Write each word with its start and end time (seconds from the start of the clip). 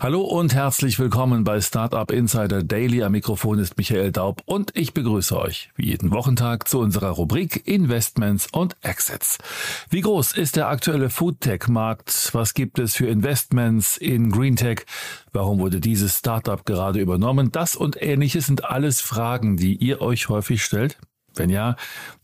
Hallo 0.00 0.20
und 0.20 0.54
herzlich 0.54 1.00
willkommen 1.00 1.42
bei 1.42 1.60
Startup 1.60 2.08
Insider 2.12 2.62
Daily. 2.62 3.02
Am 3.02 3.10
Mikrofon 3.10 3.58
ist 3.58 3.76
Michael 3.76 4.12
Daub 4.12 4.42
und 4.44 4.70
ich 4.76 4.94
begrüße 4.94 5.36
euch 5.36 5.70
wie 5.74 5.86
jeden 5.86 6.12
Wochentag 6.12 6.68
zu 6.68 6.78
unserer 6.78 7.08
Rubrik 7.08 7.66
Investments 7.66 8.46
und 8.52 8.76
Exits. 8.82 9.38
Wie 9.90 10.02
groß 10.02 10.36
ist 10.36 10.54
der 10.54 10.68
aktuelle 10.68 11.10
Foodtech-Markt? 11.10 12.30
Was 12.32 12.54
gibt 12.54 12.78
es 12.78 12.94
für 12.94 13.08
Investments 13.08 13.96
in 13.96 14.30
Greentech? 14.30 14.86
Warum 15.32 15.58
wurde 15.58 15.80
dieses 15.80 16.16
Startup 16.16 16.64
gerade 16.64 17.00
übernommen? 17.00 17.50
Das 17.50 17.74
und 17.74 18.00
ähnliches 18.00 18.46
sind 18.46 18.66
alles 18.66 19.00
Fragen, 19.00 19.56
die 19.56 19.74
ihr 19.74 20.00
euch 20.00 20.28
häufig 20.28 20.62
stellt. 20.62 20.96
Wenn 21.34 21.50
ja, 21.50 21.74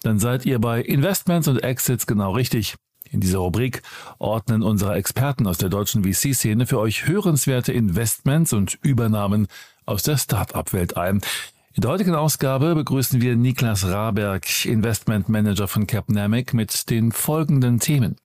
dann 0.04 0.20
seid 0.20 0.46
ihr 0.46 0.60
bei 0.60 0.80
Investments 0.80 1.48
und 1.48 1.58
Exits 1.64 2.06
genau 2.06 2.34
richtig. 2.34 2.76
In 3.14 3.20
dieser 3.20 3.38
Rubrik 3.38 3.82
ordnen 4.18 4.64
unsere 4.64 4.96
Experten 4.96 5.46
aus 5.46 5.56
der 5.56 5.68
deutschen 5.68 6.02
VC-Szene 6.02 6.66
für 6.66 6.80
euch 6.80 7.06
hörenswerte 7.06 7.72
Investments 7.72 8.52
und 8.52 8.76
Übernahmen 8.82 9.46
aus 9.86 10.02
der 10.02 10.16
Start-up-Welt 10.16 10.96
ein. 10.96 11.20
In 11.74 11.82
der 11.82 11.92
heutigen 11.92 12.16
Ausgabe 12.16 12.74
begrüßen 12.74 13.20
wir 13.20 13.36
Niklas 13.36 13.86
Raberg, 13.86 14.66
Investment 14.66 15.28
Manager 15.28 15.68
von 15.68 15.86
Capnamic, 15.86 16.54
mit 16.54 16.90
den 16.90 17.12
folgenden 17.12 17.78
Themen. 17.78 18.16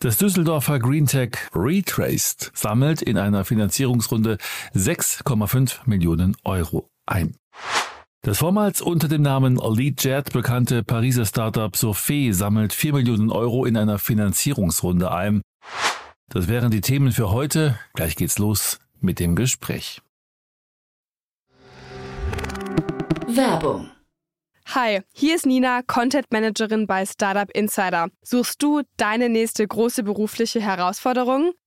Das 0.00 0.18
Düsseldorfer 0.18 0.80
Greentech 0.80 1.38
Retraced 1.54 2.52
sammelt 2.52 3.00
in 3.00 3.16
einer 3.16 3.46
Finanzierungsrunde 3.46 4.36
6,5 4.74 5.78
Millionen 5.86 6.36
Euro 6.44 6.90
ein. 7.06 7.36
Das 8.24 8.38
vormals 8.38 8.80
unter 8.80 9.06
dem 9.06 9.20
Namen 9.20 9.56
LeadJet 9.56 10.32
bekannte 10.32 10.82
Pariser 10.82 11.26
Startup 11.26 11.76
Sophie 11.76 12.32
sammelt 12.32 12.72
4 12.72 12.94
Millionen 12.94 13.30
Euro 13.30 13.66
in 13.66 13.76
einer 13.76 13.98
Finanzierungsrunde 13.98 15.10
ein. 15.10 15.42
Das 16.30 16.48
wären 16.48 16.70
die 16.70 16.80
Themen 16.80 17.12
für 17.12 17.30
heute. 17.32 17.78
Gleich 17.92 18.16
geht's 18.16 18.38
los 18.38 18.78
mit 18.98 19.20
dem 19.20 19.36
Gespräch. 19.36 20.00
Werbung. 23.26 23.90
Hi, 24.68 25.02
hier 25.12 25.36
ist 25.36 25.44
Nina, 25.44 25.82
Content 25.82 26.32
Managerin 26.32 26.86
bei 26.86 27.04
Startup 27.04 27.50
Insider. 27.50 28.08
Suchst 28.22 28.62
du 28.62 28.80
deine 28.96 29.28
nächste 29.28 29.68
große 29.68 30.02
berufliche 30.02 30.62
Herausforderung? 30.62 31.52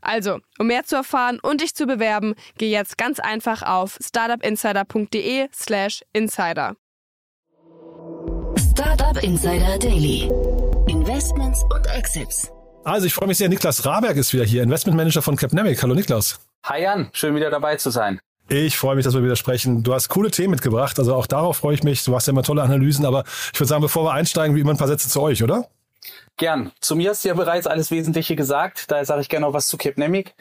Also, 0.00 0.38
um 0.58 0.68
mehr 0.68 0.84
zu 0.84 0.96
erfahren 0.96 1.38
und 1.40 1.60
dich 1.60 1.74
zu 1.74 1.86
bewerben, 1.86 2.34
geh 2.56 2.70
jetzt 2.70 2.98
ganz 2.98 3.20
einfach 3.20 3.62
auf 3.62 3.98
startupinsider.de/slash 4.00 6.02
insider. 6.12 6.76
Startup 8.56 9.22
Insider 9.22 9.78
Daily. 9.78 10.30
Investments 10.86 11.64
und 11.74 11.86
Exits. 11.88 12.50
Also 12.84 13.06
ich 13.06 13.14
freue 13.14 13.28
mich 13.28 13.38
sehr, 13.38 13.48
Niklas 13.48 13.84
Raberg 13.84 14.16
ist 14.16 14.32
wieder 14.32 14.44
hier, 14.44 14.62
Investmentmanager 14.62 15.20
von 15.20 15.36
Capnamic. 15.36 15.82
Hallo 15.82 15.94
Niklas. 15.94 16.40
Hi 16.64 16.82
Jan, 16.82 17.10
schön 17.12 17.34
wieder 17.34 17.50
dabei 17.50 17.76
zu 17.76 17.90
sein. 17.90 18.20
Ich 18.48 18.78
freue 18.78 18.96
mich, 18.96 19.04
dass 19.04 19.14
wir 19.14 19.22
wieder 19.22 19.36
sprechen. 19.36 19.82
Du 19.82 19.92
hast 19.92 20.08
coole 20.08 20.30
Themen 20.30 20.52
mitgebracht, 20.52 20.98
also 20.98 21.14
auch 21.14 21.26
darauf 21.26 21.58
freue 21.58 21.74
ich 21.74 21.82
mich. 21.82 22.02
Du 22.04 22.14
hast 22.14 22.26
ja 22.26 22.30
immer 22.30 22.42
tolle 22.42 22.62
Analysen, 22.62 23.04
aber 23.04 23.24
ich 23.52 23.60
würde 23.60 23.68
sagen, 23.68 23.82
bevor 23.82 24.04
wir 24.04 24.12
einsteigen, 24.12 24.56
wie 24.56 24.60
immer 24.60 24.70
ein 24.70 24.78
paar 24.78 24.88
Sätze 24.88 25.08
zu 25.08 25.20
euch, 25.20 25.42
oder? 25.42 25.68
Gern. 26.38 26.70
Zu 26.80 26.94
mir 26.94 27.12
du 27.12 27.28
ja 27.28 27.34
bereits 27.34 27.66
alles 27.66 27.90
Wesentliche 27.90 28.36
gesagt. 28.36 28.92
Daher 28.92 29.04
sage 29.04 29.20
ich 29.20 29.28
gerne 29.28 29.44
noch 29.44 29.54
was 29.54 29.66
zu 29.66 29.76
Capnemic. 29.76 30.36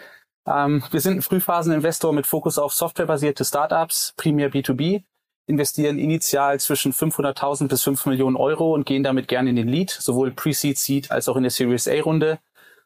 Ähm, 0.45 0.83
wir 0.91 1.01
sind 1.01 1.17
ein 1.17 1.21
Frühphaseninvestor 1.23 2.13
mit 2.13 2.27
Fokus 2.27 2.59
auf 2.59 2.71
softwarebasierte 2.71 3.43
Startups, 3.43 4.13
primär 4.15 4.51
B2B, 4.51 5.03
investieren 5.47 5.97
initial 5.97 6.59
zwischen 6.59 6.93
500.000 6.93 7.67
bis 7.67 7.81
5 7.81 8.05
Millionen 8.05 8.35
Euro 8.35 8.75
und 8.75 8.85
gehen 8.85 9.01
damit 9.01 9.27
gerne 9.27 9.49
in 9.49 9.55
den 9.55 9.67
Lead, 9.67 9.89
sowohl 9.89 10.31
Pre-Seed, 10.31 10.77
Seed 10.77 11.11
als 11.11 11.27
auch 11.29 11.35
in 11.35 11.43
der 11.43 11.51
Series 11.51 11.87
A-Runde. 11.87 12.37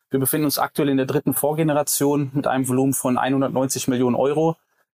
Wir 0.10 0.20
befinden 0.22 0.46
uns 0.46 0.58
aktuell 0.58 0.88
in 0.88 0.98
der 0.98 1.06
dritten 1.06 1.34
Vorgeneration 1.34 2.32
mit 2.34 2.48
einem 2.48 2.70
Volumen 2.70 2.94
von 2.94 3.18
190 3.18 3.90
Millionen 3.90 4.16
Euro 4.16 4.56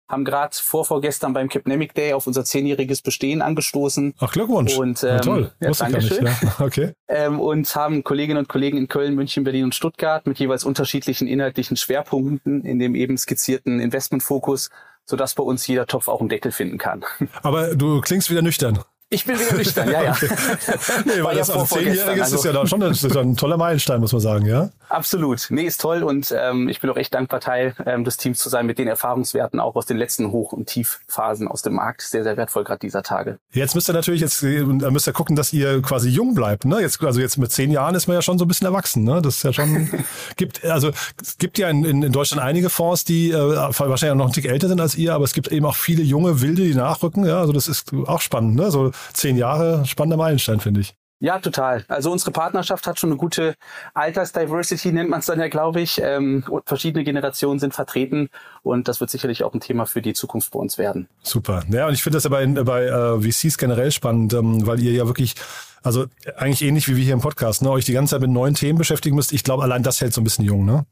haben 0.08 0.26
gerade 0.26 0.56
vor 0.56 0.86
vorgestern 0.86 1.34
beim 1.34 1.50
Capnemic 1.50 1.94
Day 1.94 2.14
auf 2.14 2.28
unser 2.28 2.44
zehnjähriges 2.44 3.02
Bestehen 3.02 3.42
angestoßen. 3.42 4.14
Ach, 4.20 4.32
Glückwunsch. 4.32 4.78
Und, 4.78 5.04
ähm, 5.04 5.10
ja, 5.10 5.20
toll. 5.20 5.52
Ja, 5.60 5.72
Dankeschön. 5.72 6.24
Nicht, 6.24 6.44
ja. 6.44 6.56
Okay. 6.60 6.94
ähm, 7.08 7.40
und 7.40 7.76
haben 7.76 8.04
Kolleginnen 8.04 8.40
und 8.40 8.50
Kollegen 8.50 8.78
in 8.78 8.88
Köln, 8.88 9.16
München, 9.16 9.44
Berlin 9.44 9.66
und 9.66 9.76
Stuttgart 9.76 10.28
mit 10.28 10.40
jeweils 10.40 10.64
unterschiedlichen 10.64 11.28
inhaltlichen 11.28 11.78
Schwerpunkten 11.78 12.64
in 12.64 12.80
dem 12.80 12.96
eben 12.96 13.18
skizzierten 13.18 13.80
Investmentfokus, 13.80 14.70
sodass 15.06 15.34
bei 15.34 15.44
uns 15.44 15.66
jeder 15.68 15.86
Topf 15.86 16.08
auch 16.08 16.20
einen 16.20 16.30
Deckel 16.30 16.52
finden 16.52 16.78
kann. 16.78 17.04
Aber 17.42 17.76
du 17.76 18.02
klingst 18.02 18.30
wieder 18.30 18.42
nüchtern. 18.42 18.80
Ich 19.14 19.26
bin 19.26 19.40
wieder 19.40 19.54
nüchtern, 19.54 19.92
ja, 19.92 20.04
ja. 20.04 20.16
nee, 21.06 21.24
weil 21.24 21.36
das 21.36 21.52
als 21.52 21.70
Zehnjähriges 21.70 22.24
also. 22.24 22.36
ist 22.38 22.46
ja 22.46 22.52
dann 22.52 22.68
schon 22.68 22.82
ein, 22.82 22.94
ein, 22.94 23.38
toller 23.38 23.58
Meilenstein, 23.58 24.00
muss 24.00 24.12
man 24.12 24.22
sagen, 24.22 24.48
ja? 24.48 24.70
Absolut. 24.90 25.48
Nee, 25.50 25.66
ist 25.66 25.80
toll 25.80 26.02
und 26.02 26.34
ähm, 26.36 26.68
ich 26.68 26.82
bin 26.82 26.90
auch 26.90 26.98
echt 26.98 27.14
dankbar, 27.14 27.40
Teil 27.40 27.76
ähm, 27.86 28.04
des 28.04 28.18
Teams 28.18 28.40
zu 28.40 28.50
sein 28.50 28.66
mit 28.66 28.80
den 28.80 28.88
Erfahrungswerten 28.88 29.60
auch 29.60 29.76
aus 29.76 29.86
den 29.86 29.98
letzten 29.98 30.32
Hoch- 30.32 30.52
und 30.52 30.68
Tiefphasen 30.68 31.48
aus 31.48 31.62
dem 31.62 31.74
Markt. 31.74 32.02
Sehr, 32.02 32.24
sehr 32.24 32.38
wertvoll 32.38 32.64
gerade 32.64 32.80
dieser 32.80 33.04
Tage. 33.04 33.38
Jetzt 33.52 33.76
müsst 33.76 33.88
ihr 33.90 33.94
natürlich 33.94 34.22
jetzt 34.22 34.42
müsst 34.42 35.08
ihr 35.08 35.14
gucken, 35.14 35.36
dass 35.36 35.54
ihr 35.54 35.82
quasi 35.84 36.10
jung 36.10 36.34
bleibt. 36.34 36.66
Ne? 36.66 36.80
Jetzt, 36.82 37.04
also 37.04 37.22
jetzt 37.22 37.38
mit 37.38 37.52
zehn 37.52 37.70
Jahren 37.70 37.94
ist 37.94 38.08
man 38.08 38.16
ja 38.16 38.22
schon 38.24 38.40
so 38.40 38.46
ein 38.46 38.48
bisschen 38.48 38.66
erwachsen. 38.66 39.04
Ne? 39.04 39.22
Das 39.22 39.38
ist 39.38 39.44
ja 39.44 39.54
schon 39.54 39.90
gibt 40.38 40.66
also 40.66 40.92
es 41.22 41.38
gibt 41.38 41.60
ja 41.60 41.70
in, 41.70 41.84
in 41.84 42.12
Deutschland 42.12 42.42
einige 42.42 42.70
Fonds, 42.70 43.06
die 43.06 43.30
äh, 43.30 43.36
wahrscheinlich 43.36 44.12
auch 44.12 44.16
noch 44.16 44.28
ein 44.28 44.34
Tick 44.34 44.46
älter 44.46 44.68
sind 44.68 44.82
als 44.82 44.96
ihr, 44.96 45.14
aber 45.14 45.26
es 45.26 45.34
gibt 45.34 45.50
eben 45.50 45.66
auch 45.66 45.76
viele 45.76 46.02
junge 46.02 46.42
Wilde, 46.42 46.64
die 46.64 46.74
nachrücken. 46.74 47.26
Ja, 47.26 47.40
also 47.40 47.54
das 47.54 47.68
ist 47.68 47.92
auch 48.08 48.22
spannend. 48.22 48.56
Ne? 48.56 48.72
So 48.72 48.92
zehn 49.14 49.38
Jahre, 49.38 49.86
spannender 49.86 50.18
Meilenstein, 50.18 50.60
finde 50.60 50.82
ich. 50.82 50.96
Ja, 51.20 51.40
total. 51.40 51.86
Also 51.88 52.12
unsere 52.12 52.32
Partnerschaft 52.32 52.86
hat 52.86 53.00
schon 53.00 53.12
eine 53.12 53.18
gute 53.18 53.56
Altersdiversity, 53.94 54.92
nennt 54.92 55.10
man 55.10 55.22
es 55.22 55.26
dann 55.28 55.40
ja, 55.40 55.48
glaube 55.48 55.80
ich. 55.80 56.02
Ähm, 56.04 56.44
verschiedene 56.66 57.06
Generationen 57.06 57.60
sind 57.60 57.74
vertreten 57.74 58.30
und 58.62 58.90
das 58.90 59.00
wird 59.00 59.10
sicherlich 59.10 59.46
auch 59.46 59.54
ein 59.54 59.62
Thema 59.62 59.86
für 59.86 60.02
die 60.02 60.14
Zukunft 60.14 60.52
bei 60.52 60.60
uns 60.60 60.78
werden. 60.78 61.08
Super. 61.22 61.64
Ja, 61.70 61.88
und 61.88 61.94
ich 61.94 62.04
finde 62.04 62.18
das 62.18 62.26
ja 62.26 62.30
bei, 62.30 62.46
bei 62.46 62.88
äh, 62.88 63.22
VCs 63.22 63.58
generell 63.58 63.92
spannend, 63.92 64.34
ähm, 64.34 64.68
weil 64.68 64.82
ihr 64.82 64.92
ja 64.92 65.08
wirklich 65.08 65.36
also 65.82 66.06
eigentlich 66.38 66.62
ähnlich 66.62 66.88
wie 66.90 66.96
wir 66.96 67.04
hier 67.04 67.14
im 67.14 67.22
Podcast, 67.22 67.62
ne, 67.62 67.70
euch 67.70 67.86
die 67.86 67.94
ganze 67.94 68.12
Zeit 68.16 68.22
mit 68.22 68.32
neuen 68.32 68.56
Themen 68.56 68.78
beschäftigen 68.78 69.16
müsst. 69.16 69.34
Ich 69.34 69.44
glaube, 69.44 69.64
allein 69.64 69.84
das 69.84 70.02
hält 70.02 70.14
so 70.14 70.22
ein 70.22 70.24
bisschen 70.24 70.46
jung, 70.46 70.66
ne? 70.66 70.86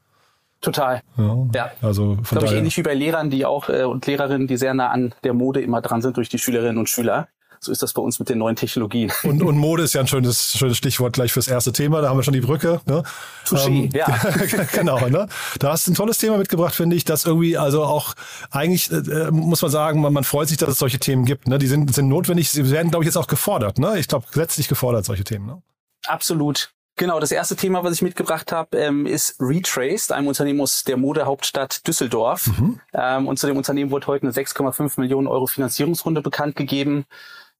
Total. 0.61 1.01
Ja. 1.17 1.47
ja. 1.55 1.71
Also 1.81 2.17
von 2.23 2.37
glaube 2.37 2.45
ich 2.47 2.53
ähnlich 2.53 2.77
wie 2.77 2.83
bei 2.83 2.93
Lehrern, 2.93 3.29
die 3.31 3.45
auch 3.45 3.67
äh, 3.67 3.83
und 3.83 4.05
Lehrerinnen, 4.05 4.47
die 4.47 4.57
sehr 4.57 4.73
nah 4.73 4.89
an 4.89 5.13
der 5.23 5.33
Mode 5.33 5.61
immer 5.61 5.81
dran 5.81 6.01
sind 6.01 6.17
durch 6.17 6.29
die 6.29 6.37
Schülerinnen 6.37 6.77
und 6.77 6.87
Schüler. 6.87 7.27
So 7.63 7.71
ist 7.71 7.83
das 7.83 7.93
bei 7.93 8.01
uns 8.01 8.17
mit 8.17 8.27
den 8.27 8.39
neuen 8.39 8.55
Technologien. 8.55 9.11
Und, 9.21 9.43
und 9.43 9.55
Mode 9.55 9.83
ist 9.83 9.93
ja 9.93 10.01
ein 10.01 10.07
schönes, 10.07 10.57
schönes 10.57 10.77
Stichwort 10.77 11.13
gleich 11.13 11.31
fürs 11.31 11.47
erste 11.47 11.71
Thema. 11.71 12.01
Da 12.01 12.09
haben 12.09 12.17
wir 12.17 12.23
schon 12.23 12.33
die 12.33 12.41
Brücke. 12.41 12.81
Ne? 12.87 13.03
Touché, 13.45 13.67
ähm, 13.67 13.89
ja. 13.93 14.07
genau. 14.73 15.07
Ne? 15.07 15.27
Da 15.59 15.71
hast 15.71 15.85
du 15.85 15.91
ein 15.91 15.95
tolles 15.95 16.17
Thema 16.17 16.39
mitgebracht, 16.39 16.73
finde 16.73 16.95
ich, 16.95 17.05
dass 17.05 17.23
irgendwie 17.23 17.59
also 17.59 17.83
auch 17.83 18.15
eigentlich 18.49 18.91
äh, 18.91 19.29
muss 19.29 19.61
man 19.61 19.69
sagen, 19.69 20.01
man, 20.01 20.11
man 20.11 20.23
freut 20.23 20.47
sich, 20.47 20.57
dass 20.57 20.69
es 20.69 20.79
solche 20.79 20.97
Themen 20.97 21.23
gibt. 21.23 21.47
Ne? 21.47 21.59
Die 21.59 21.67
sind, 21.67 21.93
sind 21.93 22.07
notwendig. 22.07 22.49
Sie 22.49 22.71
werden, 22.71 22.89
glaube 22.89 23.03
ich, 23.03 23.07
jetzt 23.07 23.17
auch 23.17 23.27
gefordert. 23.27 23.77
Ne? 23.77 23.99
Ich 23.99 24.07
glaube, 24.07 24.25
gesetzlich 24.31 24.67
gefordert 24.67 25.05
solche 25.05 25.23
Themen. 25.23 25.45
Ne? 25.45 25.61
Absolut. 26.07 26.71
Genau, 26.95 27.19
das 27.19 27.31
erste 27.31 27.55
Thema, 27.55 27.83
was 27.83 27.93
ich 27.93 28.01
mitgebracht 28.01 28.51
habe, 28.51 28.77
ähm, 28.77 29.05
ist 29.05 29.35
Retraced, 29.39 30.11
einem 30.11 30.27
Unternehmen 30.27 30.61
aus 30.61 30.83
der 30.83 30.97
Modehauptstadt 30.97 31.87
Düsseldorf. 31.87 32.47
Mhm. 32.47 32.79
Ähm, 32.93 33.27
und 33.27 33.37
zu 33.37 33.45
dem 33.45 33.57
Unternehmen 33.57 33.91
wurde 33.91 34.07
heute 34.07 34.23
eine 34.23 34.33
6,5 34.33 34.99
Millionen 34.99 35.27
Euro 35.27 35.45
Finanzierungsrunde 35.45 36.21
bekannt 36.21 36.55
gegeben 36.55 37.05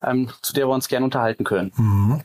ähm, 0.04 0.30
zu 0.42 0.54
der 0.54 0.68
wir 0.68 0.74
uns 0.74 0.88
gerne 0.88 1.06
unterhalten 1.06 1.44
können. 1.44 1.72
Mhm. 1.76 2.22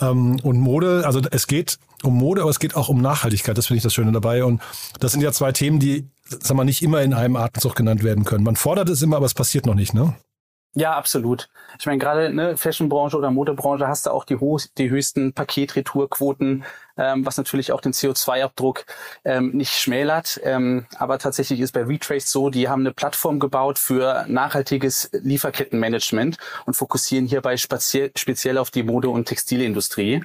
Ähm, 0.00 0.40
und 0.42 0.58
Mode, 0.58 1.02
also 1.04 1.20
es 1.30 1.46
geht 1.46 1.78
um 2.02 2.16
Mode, 2.16 2.42
aber 2.42 2.50
es 2.50 2.58
geht 2.58 2.76
auch 2.76 2.88
um 2.88 3.00
Nachhaltigkeit. 3.00 3.56
Das 3.56 3.66
finde 3.66 3.78
ich 3.78 3.82
das 3.82 3.94
Schöne 3.94 4.12
dabei. 4.12 4.44
Und 4.44 4.60
das 5.00 5.12
sind 5.12 5.20
ja 5.20 5.32
zwei 5.32 5.52
Themen, 5.52 5.80
die, 5.80 6.08
sagen 6.28 6.58
wir, 6.58 6.64
nicht 6.64 6.82
immer 6.82 7.02
in 7.02 7.14
einem 7.14 7.36
Atemzug 7.36 7.74
genannt 7.74 8.02
werden 8.02 8.24
können. 8.24 8.44
Man 8.44 8.56
fordert 8.56 8.88
es 8.88 9.02
immer, 9.02 9.16
aber 9.16 9.26
es 9.26 9.34
passiert 9.34 9.66
noch 9.66 9.74
nicht, 9.74 9.94
ne? 9.94 10.14
Ja, 10.74 10.96
absolut. 10.96 11.48
Ich 11.80 11.86
meine, 11.86 11.98
gerade 11.98 12.32
ne, 12.32 12.56
Fashionbranche 12.56 13.16
oder 13.16 13.32
Modebranche 13.32 13.88
hast 13.88 14.06
du 14.06 14.10
auch 14.10 14.24
die, 14.24 14.36
ho 14.36 14.56
die 14.78 14.88
höchsten 14.88 15.32
Paketretourquoten, 15.32 16.64
ähm, 16.96 17.26
was 17.26 17.36
natürlich 17.38 17.72
auch 17.72 17.80
den 17.80 17.92
CO2-Abdruck 17.92 18.84
ähm, 19.24 19.50
nicht 19.50 19.72
schmälert. 19.72 20.40
Ähm, 20.44 20.86
aber 20.96 21.18
tatsächlich 21.18 21.58
ist 21.58 21.72
bei 21.72 21.82
Retrace 21.82 22.30
so, 22.30 22.50
die 22.50 22.68
haben 22.68 22.82
eine 22.82 22.92
Plattform 22.92 23.40
gebaut 23.40 23.80
für 23.80 24.24
nachhaltiges 24.28 25.10
Lieferkettenmanagement 25.12 26.38
und 26.66 26.74
fokussieren 26.74 27.26
hierbei 27.26 27.56
speziell, 27.56 28.56
auf 28.56 28.70
die 28.70 28.84
Mode- 28.84 29.08
und 29.08 29.24
Textilindustrie. 29.26 30.22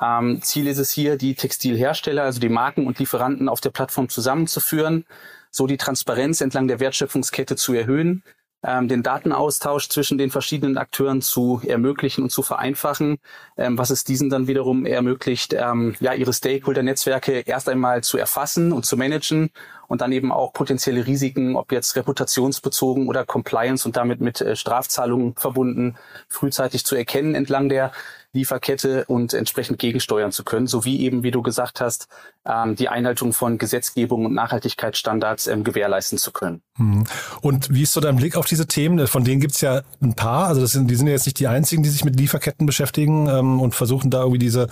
Ähm, 0.00 0.40
Ziel 0.40 0.66
ist 0.66 0.78
es 0.78 0.92
hier, 0.92 1.18
die 1.18 1.34
Textilhersteller, 1.34 2.22
also 2.22 2.40
die 2.40 2.48
Marken 2.48 2.86
und 2.86 2.98
Lieferanten 2.98 3.50
auf 3.50 3.60
der 3.60 3.70
Plattform 3.70 4.08
zusammenzuführen, 4.08 5.04
so 5.50 5.66
die 5.66 5.76
Transparenz 5.76 6.40
entlang 6.40 6.68
der 6.68 6.80
Wertschöpfungskette 6.80 7.54
zu 7.56 7.74
erhöhen, 7.74 8.22
ähm, 8.66 8.88
den 8.88 9.02
Datenaustausch 9.02 9.88
zwischen 9.88 10.18
den 10.18 10.30
verschiedenen 10.30 10.78
Akteuren 10.78 11.22
zu 11.22 11.60
ermöglichen 11.66 12.22
und 12.22 12.30
zu 12.30 12.42
vereinfachen, 12.42 13.18
ähm, 13.56 13.78
was 13.78 13.90
es 13.90 14.04
diesen 14.04 14.30
dann 14.30 14.46
wiederum 14.46 14.86
ermöglicht, 14.86 15.52
ähm, 15.52 15.94
ja, 16.00 16.14
ihre 16.14 16.32
Stakeholder-Netzwerke 16.32 17.40
erst 17.40 17.68
einmal 17.68 18.02
zu 18.02 18.18
erfassen 18.18 18.72
und 18.72 18.86
zu 18.86 18.96
managen 18.96 19.50
und 19.88 20.00
dann 20.00 20.12
eben 20.12 20.32
auch 20.32 20.52
potenzielle 20.52 21.06
Risiken, 21.06 21.56
ob 21.56 21.72
jetzt 21.72 21.96
reputationsbezogen 21.96 23.08
oder 23.08 23.24
Compliance 23.24 23.86
und 23.86 23.96
damit 23.96 24.20
mit 24.20 24.40
äh, 24.40 24.56
Strafzahlungen 24.56 25.34
verbunden, 25.36 25.96
frühzeitig 26.28 26.84
zu 26.84 26.96
erkennen 26.96 27.34
entlang 27.34 27.68
der 27.68 27.92
Lieferkette 28.34 29.04
und 29.06 29.32
entsprechend 29.32 29.78
gegensteuern 29.78 30.32
zu 30.32 30.42
können, 30.42 30.66
sowie 30.66 31.00
eben, 31.00 31.22
wie 31.22 31.30
du 31.30 31.40
gesagt 31.40 31.80
hast, 31.80 32.08
ähm, 32.44 32.74
die 32.74 32.88
Einhaltung 32.88 33.32
von 33.32 33.58
Gesetzgebung 33.58 34.26
und 34.26 34.34
Nachhaltigkeitsstandards 34.34 35.46
ähm, 35.46 35.62
gewährleisten 35.62 36.18
zu 36.18 36.32
können. 36.32 36.60
Mhm. 36.76 37.04
Und 37.40 37.72
wie 37.72 37.82
ist 37.82 37.92
so 37.92 38.00
dein 38.00 38.16
Blick 38.16 38.36
auf 38.36 38.46
diese 38.46 38.66
Themen? 38.66 39.06
Von 39.06 39.22
denen 39.22 39.40
gibt 39.40 39.54
es 39.54 39.60
ja 39.60 39.82
ein 40.02 40.14
paar. 40.14 40.48
Also 40.48 40.60
das 40.60 40.72
sind, 40.72 40.90
die 40.90 40.96
sind 40.96 41.06
ja 41.06 41.12
jetzt 41.12 41.26
nicht 41.26 41.38
die 41.38 41.46
einzigen, 41.46 41.84
die 41.84 41.90
sich 41.90 42.04
mit 42.04 42.18
Lieferketten 42.18 42.66
beschäftigen 42.66 43.28
ähm, 43.28 43.60
und 43.60 43.74
versuchen 43.74 44.10
da 44.10 44.22
irgendwie 44.22 44.40
diese 44.40 44.66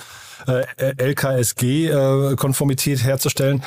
äh, 0.48 0.64
LKSG-Konformität 0.96 2.98
äh, 2.98 3.04
herzustellen. 3.04 3.62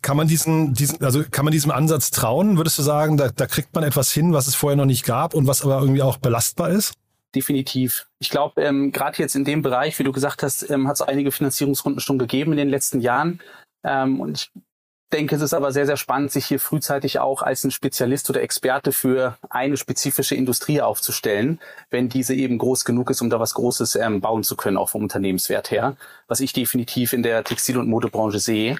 Kann 0.00 0.16
man 0.16 0.28
diesen, 0.28 0.74
diesen, 0.74 1.02
also 1.04 1.24
kann 1.28 1.44
man 1.44 1.52
diesem 1.52 1.70
Ansatz 1.70 2.10
trauen? 2.10 2.56
Würdest 2.56 2.78
du 2.78 2.82
sagen, 2.82 3.16
da, 3.16 3.28
da 3.28 3.46
kriegt 3.46 3.74
man 3.74 3.84
etwas 3.84 4.12
hin, 4.12 4.32
was 4.32 4.46
es 4.46 4.54
vorher 4.54 4.76
noch 4.76 4.84
nicht 4.84 5.04
gab 5.04 5.34
und 5.34 5.46
was 5.46 5.62
aber 5.62 5.80
irgendwie 5.80 6.02
auch 6.02 6.18
belastbar 6.18 6.70
ist? 6.70 6.94
Definitiv. 7.34 8.06
Ich 8.20 8.30
glaube, 8.30 8.62
ähm, 8.62 8.90
gerade 8.90 9.18
jetzt 9.18 9.36
in 9.36 9.44
dem 9.44 9.60
Bereich, 9.60 9.98
wie 9.98 10.04
du 10.04 10.12
gesagt 10.12 10.42
hast, 10.42 10.68
ähm, 10.70 10.88
hat 10.88 10.94
es 10.94 11.02
einige 11.02 11.30
Finanzierungsrunden 11.30 12.00
schon 12.00 12.18
gegeben 12.18 12.52
in 12.52 12.58
den 12.58 12.70
letzten 12.70 13.00
Jahren. 13.00 13.40
Ähm, 13.84 14.20
und 14.20 14.38
ich 14.38 14.50
denke, 15.12 15.36
es 15.36 15.42
ist 15.42 15.52
aber 15.52 15.72
sehr, 15.72 15.84
sehr 15.84 15.96
spannend, 15.96 16.32
sich 16.32 16.46
hier 16.46 16.60
frühzeitig 16.60 17.18
auch 17.18 17.42
als 17.42 17.64
ein 17.64 17.70
Spezialist 17.70 18.30
oder 18.30 18.42
Experte 18.42 18.92
für 18.92 19.36
eine 19.50 19.76
spezifische 19.76 20.34
Industrie 20.36 20.80
aufzustellen, 20.80 21.60
wenn 21.90 22.08
diese 22.08 22.34
eben 22.34 22.56
groß 22.56 22.84
genug 22.84 23.10
ist, 23.10 23.20
um 23.20 23.28
da 23.28 23.38
was 23.40 23.54
Großes 23.54 23.96
ähm, 23.96 24.20
bauen 24.20 24.42
zu 24.42 24.56
können, 24.56 24.76
auch 24.76 24.88
vom 24.88 25.02
Unternehmenswert 25.02 25.70
her, 25.70 25.96
was 26.28 26.40
ich 26.40 26.52
definitiv 26.52 27.12
in 27.12 27.22
der 27.22 27.44
Textil- 27.44 27.78
und 27.78 27.88
Modebranche 27.88 28.38
sehe. 28.38 28.76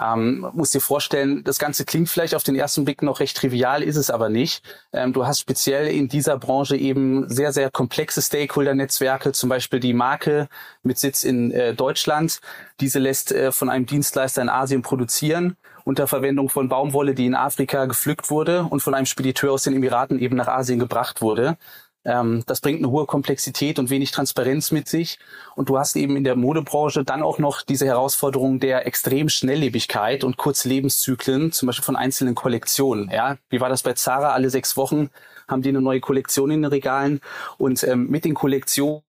Ähm, 0.00 0.46
muss 0.52 0.72
dir 0.72 0.80
vorstellen, 0.80 1.42
das 1.44 1.58
Ganze 1.58 1.84
klingt 1.84 2.08
vielleicht 2.08 2.34
auf 2.34 2.42
den 2.42 2.54
ersten 2.54 2.84
Blick 2.84 3.02
noch 3.02 3.20
recht 3.20 3.36
trivial, 3.36 3.82
ist 3.82 3.96
es 3.96 4.10
aber 4.10 4.28
nicht. 4.28 4.62
Ähm, 4.92 5.12
du 5.12 5.26
hast 5.26 5.40
speziell 5.40 5.88
in 5.88 6.08
dieser 6.08 6.38
Branche 6.38 6.76
eben 6.76 7.28
sehr, 7.28 7.52
sehr 7.52 7.70
komplexe 7.70 8.20
Stakeholder-Netzwerke, 8.20 9.32
zum 9.32 9.48
Beispiel 9.48 9.80
die 9.80 9.94
Marke 9.94 10.48
mit 10.82 10.98
Sitz 10.98 11.24
in 11.24 11.50
äh, 11.50 11.74
Deutschland. 11.74 12.40
Diese 12.80 12.98
lässt 12.98 13.32
äh, 13.32 13.52
von 13.52 13.70
einem 13.70 13.86
Dienstleister 13.86 14.42
in 14.42 14.50
Asien 14.50 14.82
produzieren 14.82 15.56
unter 15.86 16.08
Verwendung 16.08 16.48
von 16.48 16.68
Baumwolle, 16.68 17.14
die 17.14 17.26
in 17.26 17.36
Afrika 17.36 17.86
gepflückt 17.86 18.28
wurde 18.28 18.64
und 18.64 18.80
von 18.80 18.92
einem 18.92 19.06
Spediteur 19.06 19.52
aus 19.52 19.62
den 19.62 19.72
Emiraten 19.72 20.18
eben 20.18 20.36
nach 20.36 20.48
Asien 20.48 20.80
gebracht 20.80 21.22
wurde. 21.22 21.56
Ähm, 22.06 22.44
das 22.46 22.60
bringt 22.60 22.78
eine 22.78 22.90
hohe 22.90 23.04
Komplexität 23.04 23.78
und 23.78 23.90
wenig 23.90 24.12
Transparenz 24.12 24.70
mit 24.70 24.88
sich. 24.88 25.18
Und 25.56 25.68
du 25.68 25.78
hast 25.78 25.96
eben 25.96 26.16
in 26.16 26.24
der 26.24 26.36
Modebranche 26.36 27.04
dann 27.04 27.22
auch 27.22 27.38
noch 27.38 27.62
diese 27.62 27.86
Herausforderung 27.86 28.60
der 28.60 28.86
extremen 28.86 29.28
Schnelllebigkeit 29.28 30.24
und 30.24 30.36
kurze 30.36 30.68
Lebenszyklen, 30.68 31.52
zum 31.52 31.66
Beispiel 31.66 31.84
von 31.84 31.96
einzelnen 31.96 32.34
Kollektionen. 32.34 33.10
Ja, 33.10 33.36
wie 33.50 33.60
war 33.60 33.68
das 33.68 33.82
bei 33.82 33.92
Zara? 33.92 34.32
Alle 34.32 34.50
sechs 34.50 34.76
Wochen 34.76 35.10
haben 35.48 35.62
die 35.62 35.68
eine 35.68 35.80
neue 35.80 36.00
Kollektion 36.00 36.50
in 36.50 36.62
den 36.62 36.70
Regalen 36.70 37.20
und 37.58 37.82
ähm, 37.84 38.08
mit 38.08 38.24
den 38.24 38.34
Kollektionen 38.34 39.02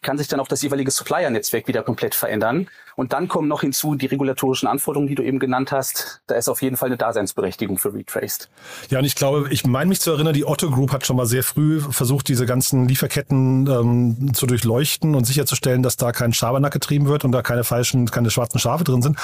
kann 0.00 0.18
sich 0.18 0.28
dann 0.28 0.40
auch 0.40 0.48
das 0.48 0.62
jeweilige 0.62 0.90
Supplier-Netzwerk 0.90 1.68
wieder 1.68 1.82
komplett 1.82 2.14
verändern. 2.14 2.68
Und 2.94 3.12
dann 3.12 3.28
kommen 3.28 3.48
noch 3.48 3.62
hinzu 3.62 3.94
die 3.94 4.06
regulatorischen 4.06 4.68
Anforderungen, 4.68 5.08
die 5.08 5.14
du 5.14 5.22
eben 5.22 5.38
genannt 5.38 5.72
hast. 5.72 6.20
Da 6.26 6.34
ist 6.34 6.48
auf 6.48 6.60
jeden 6.60 6.76
Fall 6.76 6.88
eine 6.88 6.98
Daseinsberechtigung 6.98 7.78
für 7.78 7.94
Retraced. 7.94 8.50
Ja, 8.90 8.98
und 8.98 9.04
ich 9.04 9.14
glaube, 9.14 9.48
ich 9.50 9.64
meine 9.66 9.88
mich 9.88 10.00
zu 10.00 10.10
erinnern, 10.10 10.34
die 10.34 10.44
Otto 10.44 10.70
Group 10.70 10.92
hat 10.92 11.06
schon 11.06 11.16
mal 11.16 11.26
sehr 11.26 11.42
früh 11.42 11.80
versucht, 11.80 12.28
diese 12.28 12.44
ganzen 12.44 12.86
Lieferketten 12.88 13.66
ähm, 13.66 14.34
zu 14.34 14.46
durchleuchten 14.46 15.14
und 15.14 15.24
sicherzustellen, 15.24 15.82
dass 15.82 15.96
da 15.96 16.12
kein 16.12 16.32
Schabernack 16.32 16.72
getrieben 16.72 17.06
wird 17.06 17.24
und 17.24 17.32
da 17.32 17.42
keine 17.42 17.64
falschen, 17.64 18.10
keine 18.10 18.30
schwarzen 18.30 18.58
Schafe 18.58 18.84
drin 18.84 19.00
sind. 19.00 19.18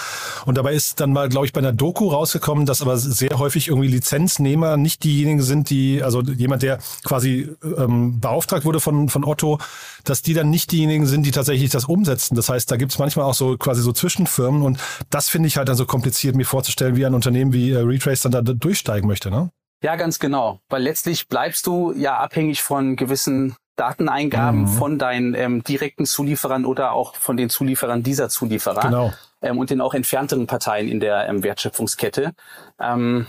Und 0.47 0.57
dabei 0.57 0.73
ist 0.73 1.01
dann 1.01 1.13
mal, 1.13 1.29
glaube 1.29 1.47
ich, 1.47 1.53
bei 1.53 1.61
einer 1.61 1.73
Doku 1.73 2.09
rausgekommen, 2.09 2.65
dass 2.65 2.81
aber 2.81 2.97
sehr 2.97 3.39
häufig 3.39 3.69
irgendwie 3.69 3.89
Lizenznehmer 3.89 4.77
nicht 4.77 5.05
diejenigen 5.05 5.43
sind, 5.43 5.69
die, 5.69 6.03
also 6.03 6.23
jemand, 6.23 6.63
der 6.63 6.79
quasi 7.05 7.51
ähm, 7.63 8.21
beauftragt 8.21 8.65
wurde 8.65 8.81
von, 8.81 9.09
von 9.09 9.25
Otto, 9.25 9.59
dass 10.05 10.23
die 10.23 10.28
dann 10.35 10.51
nicht 10.51 10.73
diejenigen 10.73 11.07
sind, 11.07 11.25
die 11.25 11.31
tatsächlich 11.31 11.71
das 11.71 11.85
umsetzen. 11.85 12.35
Das 12.35 12.49
heißt, 12.49 12.71
da 12.71 12.77
gibt 12.77 12.93
es 12.93 12.99
manchmal 12.99 13.27
auch 13.27 13.35
so 13.35 13.57
quasi 13.57 13.83
so 13.83 13.93
Zwischenfirmen 13.93 14.63
und 14.63 14.79
das 15.11 15.29
finde 15.29 15.49
ich 15.49 15.57
halt 15.57 15.69
dann 15.69 15.77
so 15.77 15.87
kompliziert, 15.87 16.37
mir 16.37 16.45
vorzustellen, 16.45 16.97
wie 16.97 17.07
ein 17.07 17.15
Unternehmen 17.15 17.53
wie 17.53 17.71
äh, 17.71 17.79
Retrace 17.79 18.23
dann 18.23 18.33
da 18.33 18.43
durchsteigen 18.43 19.09
möchte, 19.09 19.31
ne? 19.31 19.51
Ja, 19.83 19.95
ganz 19.97 20.19
genau. 20.19 20.61
Weil 20.69 20.83
letztlich 20.83 21.29
bleibst 21.29 21.67
du 21.67 21.93
ja 21.93 22.19
abhängig 22.19 22.63
von 22.63 22.97
gewissen 22.97 23.55
Dateneingaben 23.77 24.63
mhm. 24.63 24.69
von 24.69 24.99
deinen 24.99 25.35
ähm, 25.35 25.63
direkten 25.63 26.05
Zulieferern 26.05 26.65
oder 26.65 26.93
auch 26.93 27.15
von 27.15 27.37
den 27.37 27.49
Zulieferern 27.49 28.03
dieser 28.03 28.29
Zulieferer. 28.29 28.81
Genau. 28.81 29.13
Ähm, 29.41 29.57
und 29.57 29.71
den 29.71 29.81
auch 29.81 29.95
entfernteren 29.95 30.49
Parteien 30.49 30.89
in 30.89 30.99
der 30.99 31.29
ähm, 31.29 31.45
Wertschöpfungskette. 31.45 32.33
Ähm, 32.81 33.27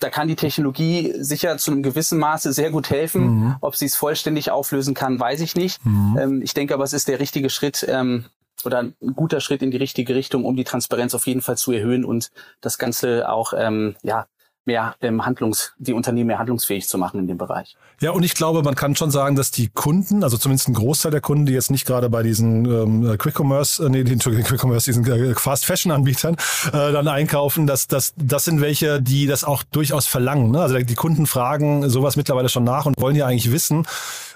da 0.00 0.10
kann 0.10 0.28
die 0.28 0.36
Technologie 0.36 1.12
sicher 1.18 1.58
zu 1.58 1.70
einem 1.70 1.82
gewissen 1.82 2.18
Maße 2.18 2.52
sehr 2.52 2.70
gut 2.70 2.90
helfen. 2.90 3.22
Mhm. 3.22 3.56
Ob 3.60 3.76
sie 3.76 3.86
es 3.86 3.96
vollständig 3.96 4.50
auflösen 4.50 4.94
kann, 4.94 5.18
weiß 5.18 5.40
ich 5.40 5.56
nicht. 5.56 5.84
Mhm. 5.84 6.18
Ähm, 6.20 6.42
ich 6.42 6.54
denke 6.54 6.74
aber, 6.74 6.84
es 6.84 6.92
ist 6.92 7.08
der 7.08 7.20
richtige 7.20 7.50
Schritt, 7.50 7.84
ähm, 7.88 8.26
oder 8.64 8.80
ein 8.80 8.94
guter 9.14 9.40
Schritt 9.40 9.62
in 9.62 9.70
die 9.70 9.76
richtige 9.76 10.14
Richtung, 10.14 10.44
um 10.44 10.56
die 10.56 10.64
Transparenz 10.64 11.14
auf 11.14 11.26
jeden 11.26 11.42
Fall 11.42 11.56
zu 11.56 11.72
erhöhen 11.72 12.04
und 12.04 12.30
das 12.60 12.78
Ganze 12.78 13.28
auch 13.28 13.52
ähm, 13.56 13.96
ja 14.02 14.26
mehr 14.68 14.94
ähm, 15.00 15.26
Handlungs, 15.26 15.72
die 15.78 15.92
Unternehmen 15.92 16.28
mehr 16.28 16.38
handlungsfähig 16.38 16.86
zu 16.86 16.98
machen 16.98 17.18
in 17.18 17.26
dem 17.26 17.38
Bereich. 17.38 17.76
Ja, 18.00 18.12
und 18.12 18.22
ich 18.22 18.34
glaube, 18.34 18.62
man 18.62 18.76
kann 18.76 18.94
schon 18.94 19.10
sagen, 19.10 19.34
dass 19.34 19.50
die 19.50 19.68
Kunden, 19.68 20.22
also 20.22 20.36
zumindest 20.36 20.68
ein 20.68 20.74
Großteil 20.74 21.10
der 21.10 21.20
Kunden, 21.20 21.46
die 21.46 21.52
jetzt 21.52 21.70
nicht 21.72 21.84
gerade 21.84 22.08
bei 22.08 22.22
diesen 22.22 22.64
ähm, 22.66 23.18
Quick 23.18 23.40
Commerce, 23.40 23.84
äh, 23.84 23.88
nee, 23.88 24.00
Entschuldigung, 24.00 24.46
Quick 24.46 24.62
Commerce, 24.62 24.84
diesen 24.84 25.04
äh, 25.06 25.34
Fast 25.34 25.64
Fashion 25.66 25.90
Anbietern 25.90 26.36
äh, 26.68 26.92
dann 26.92 27.08
einkaufen, 27.08 27.66
dass 27.66 27.88
das, 27.88 28.12
das 28.16 28.44
sind 28.44 28.60
welche, 28.60 29.02
die 29.02 29.26
das 29.26 29.42
auch 29.42 29.64
durchaus 29.64 30.06
verlangen. 30.06 30.52
Ne? 30.52 30.60
Also 30.60 30.78
die 30.78 30.94
Kunden 30.94 31.26
fragen 31.26 31.88
sowas 31.90 32.14
mittlerweile 32.14 32.48
schon 32.48 32.64
nach 32.64 32.86
und 32.86 33.00
wollen 33.00 33.16
ja 33.16 33.26
eigentlich 33.26 33.50
wissen, 33.50 33.86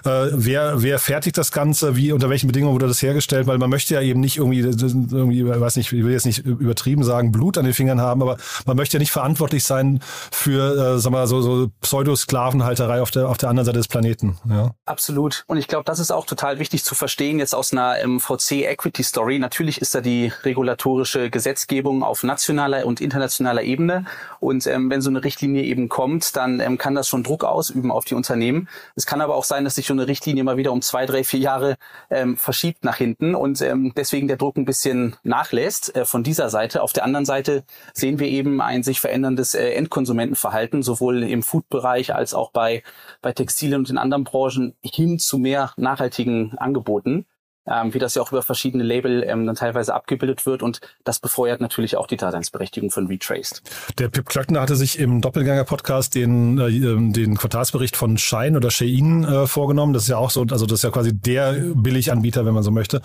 äh, 0.05 0.27
wer, 0.31 0.81
wer 0.81 0.99
fertigt 0.99 1.37
das 1.37 1.51
Ganze, 1.51 1.95
wie, 1.95 2.11
unter 2.11 2.29
welchen 2.29 2.47
Bedingungen 2.47 2.73
wurde 2.73 2.87
das 2.87 3.01
hergestellt, 3.01 3.47
weil 3.47 3.57
man 3.57 3.69
möchte 3.69 3.93
ja 3.93 4.01
eben 4.01 4.19
nicht 4.19 4.37
irgendwie, 4.37 4.59
irgendwie, 4.59 5.47
weiß 5.47 5.77
nicht, 5.77 5.93
ich 5.93 6.03
will 6.03 6.11
jetzt 6.11 6.25
nicht 6.25 6.39
übertrieben 6.39 7.03
sagen, 7.03 7.31
Blut 7.31 7.57
an 7.57 7.63
den 7.63 7.73
Fingern 7.73 8.01
haben, 8.01 8.21
aber 8.21 8.37
man 8.65 8.75
möchte 8.75 8.97
ja 8.97 8.99
nicht 8.99 9.11
verantwortlich 9.11 9.63
sein 9.63 10.01
für, 10.31 10.95
äh, 10.95 10.99
sag 10.99 11.11
mal, 11.11 11.27
so, 11.27 11.41
so 11.41 11.69
Pseudo-Sklavenhalterei 11.81 13.01
auf 13.01 13.11
der, 13.11 13.29
auf 13.29 13.37
der 13.37 13.49
anderen 13.49 13.65
Seite 13.65 13.77
des 13.77 13.87
Planeten. 13.87 14.37
Ja. 14.49 14.71
Absolut. 14.85 15.43
Und 15.47 15.57
ich 15.57 15.67
glaube, 15.67 15.85
das 15.85 15.99
ist 15.99 16.11
auch 16.11 16.25
total 16.25 16.59
wichtig 16.59 16.83
zu 16.83 16.95
verstehen, 16.95 17.39
jetzt 17.39 17.55
aus 17.55 17.71
einer 17.71 17.95
MVC 18.05 18.63
Equity 18.65 19.03
Story. 19.03 19.39
Natürlich 19.39 19.81
ist 19.81 19.95
da 19.95 20.01
die 20.01 20.31
regulatorische 20.43 21.29
Gesetzgebung 21.29 22.03
auf 22.03 22.23
nationaler 22.23 22.85
und 22.85 23.01
internationaler 23.01 23.63
Ebene. 23.63 24.05
Und 24.39 24.67
ähm, 24.67 24.89
wenn 24.89 25.01
so 25.01 25.09
eine 25.09 25.23
Richtlinie 25.23 25.63
eben 25.63 25.89
kommt, 25.89 26.35
dann 26.35 26.59
ähm, 26.59 26.77
kann 26.77 26.95
das 26.95 27.07
schon 27.07 27.23
Druck 27.23 27.43
ausüben 27.43 27.91
auf 27.91 28.05
die 28.05 28.15
Unternehmen. 28.15 28.67
Es 28.95 29.05
kann 29.05 29.21
aber 29.21 29.35
auch 29.35 29.43
sein, 29.43 29.63
dass 29.63 29.75
sich 29.75 29.87
so 29.87 29.93
eine 29.93 30.07
Richtlinie 30.07 30.43
mal 30.43 30.57
wieder 30.57 30.71
um 30.71 30.81
zwei, 30.81 31.05
drei, 31.05 31.23
vier 31.23 31.39
Jahre 31.39 31.77
ähm, 32.09 32.37
verschiebt 32.37 32.83
nach 32.83 32.97
hinten 32.97 33.35
und 33.35 33.61
ähm, 33.61 33.93
deswegen 33.95 34.27
der 34.27 34.37
Druck 34.37 34.57
ein 34.57 34.65
bisschen 34.65 35.15
nachlässt 35.23 35.95
äh, 35.95 36.05
von 36.05 36.23
dieser 36.23 36.49
Seite. 36.49 36.81
Auf 36.81 36.93
der 36.93 37.03
anderen 37.03 37.25
Seite 37.25 37.63
sehen 37.93 38.19
wir 38.19 38.27
eben 38.27 38.61
ein 38.61 38.83
sich 38.83 38.99
veränderndes 38.99 39.53
äh, 39.55 39.69
Endkonsumentenverhalten, 40.13 40.83
sowohl 40.83 41.23
im 41.23 41.43
Food-Bereich 41.43 42.15
als 42.15 42.33
auch 42.33 42.51
bei, 42.51 42.83
bei 43.21 43.33
Textilien 43.33 43.79
und 43.79 43.89
in 43.89 43.97
anderen 43.97 44.23
Branchen 44.23 44.75
hin 44.81 45.19
zu 45.19 45.37
mehr 45.37 45.71
nachhaltigen 45.77 46.57
Angeboten 46.57 47.25
ähm, 47.65 47.93
wie 47.93 47.99
das 47.99 48.13
ja 48.15 48.21
auch 48.21 48.29
über 48.33 48.41
verschiedene 48.41 48.83
Label 48.83 49.23
ähm, 49.23 49.45
dann 49.47 49.55
teilweise 49.55 49.93
abgebildet 49.93 50.45
wird 50.45 50.61
und 50.61 50.81
das 51.05 51.19
befeuert 51.19 51.61
natürlich 51.61 51.95
auch 51.95 52.07
die 52.07 52.17
Daseinsberechtigung 52.17 52.91
von 52.91 53.07
Retraced. 53.07 53.61
Der 53.99 54.09
Pip 54.09 54.27
Klöckner 54.27 54.59
hatte 54.59 54.75
sich 54.75 54.99
im 54.99 55.21
Doppelgänger-Podcast 55.21 56.13
den, 56.13 56.59
äh, 56.59 56.67
ähm, 56.67 57.13
den 57.13 57.37
Quartalsbericht 57.37 57.95
von 57.95 58.17
Shine 58.17 58.57
oder 58.57 58.69
Shein 58.69 59.23
äh, 59.23 59.47
vorgenommen. 59.47 59.93
Das 59.93 60.03
ist 60.03 60.09
ja 60.09 60.17
auch 60.17 60.29
so, 60.29 60.41
also 60.41 60.65
das 60.65 60.79
ist 60.79 60.83
ja 60.83 60.89
quasi 60.89 61.17
der 61.17 61.53
Billiganbieter, 61.73 62.45
wenn 62.45 62.53
man 62.53 62.63
so 62.63 62.71
möchte. 62.71 63.01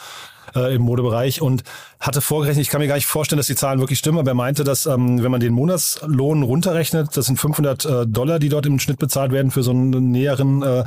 Äh, 0.55 0.75
im 0.75 0.83
Modebereich 0.83 1.41
und 1.43 1.65
hatte 2.01 2.21
vorgerechnet, 2.21 2.63
ich 2.63 2.71
kann 2.71 2.81
mir 2.81 2.87
gar 2.87 2.95
nicht 2.95 3.07
vorstellen, 3.07 3.39
dass 3.39 3.49
die 3.49 3.57
Zahlen 3.57 3.81
wirklich 3.81 3.99
stimmen, 3.99 4.19
aber 4.19 4.31
er 4.31 4.35
meinte, 4.35 4.63
dass 4.63 4.87
ähm, 4.87 5.23
wenn 5.23 5.31
man 5.31 5.41
den 5.41 5.53
Monatslohn 5.53 6.43
runterrechnet, 6.43 7.17
das 7.17 7.27
sind 7.27 7.39
500 7.39 7.85
äh, 7.85 8.07
Dollar, 8.07 8.39
die 8.39 8.49
dort 8.49 8.67
im 8.67 8.79
Schnitt 8.79 8.99
bezahlt 8.99 9.33
werden 9.33 9.51
für 9.51 9.63
so 9.63 9.73
einen 9.73 10.13
Näheren, 10.13 10.63
äh, 10.63 10.85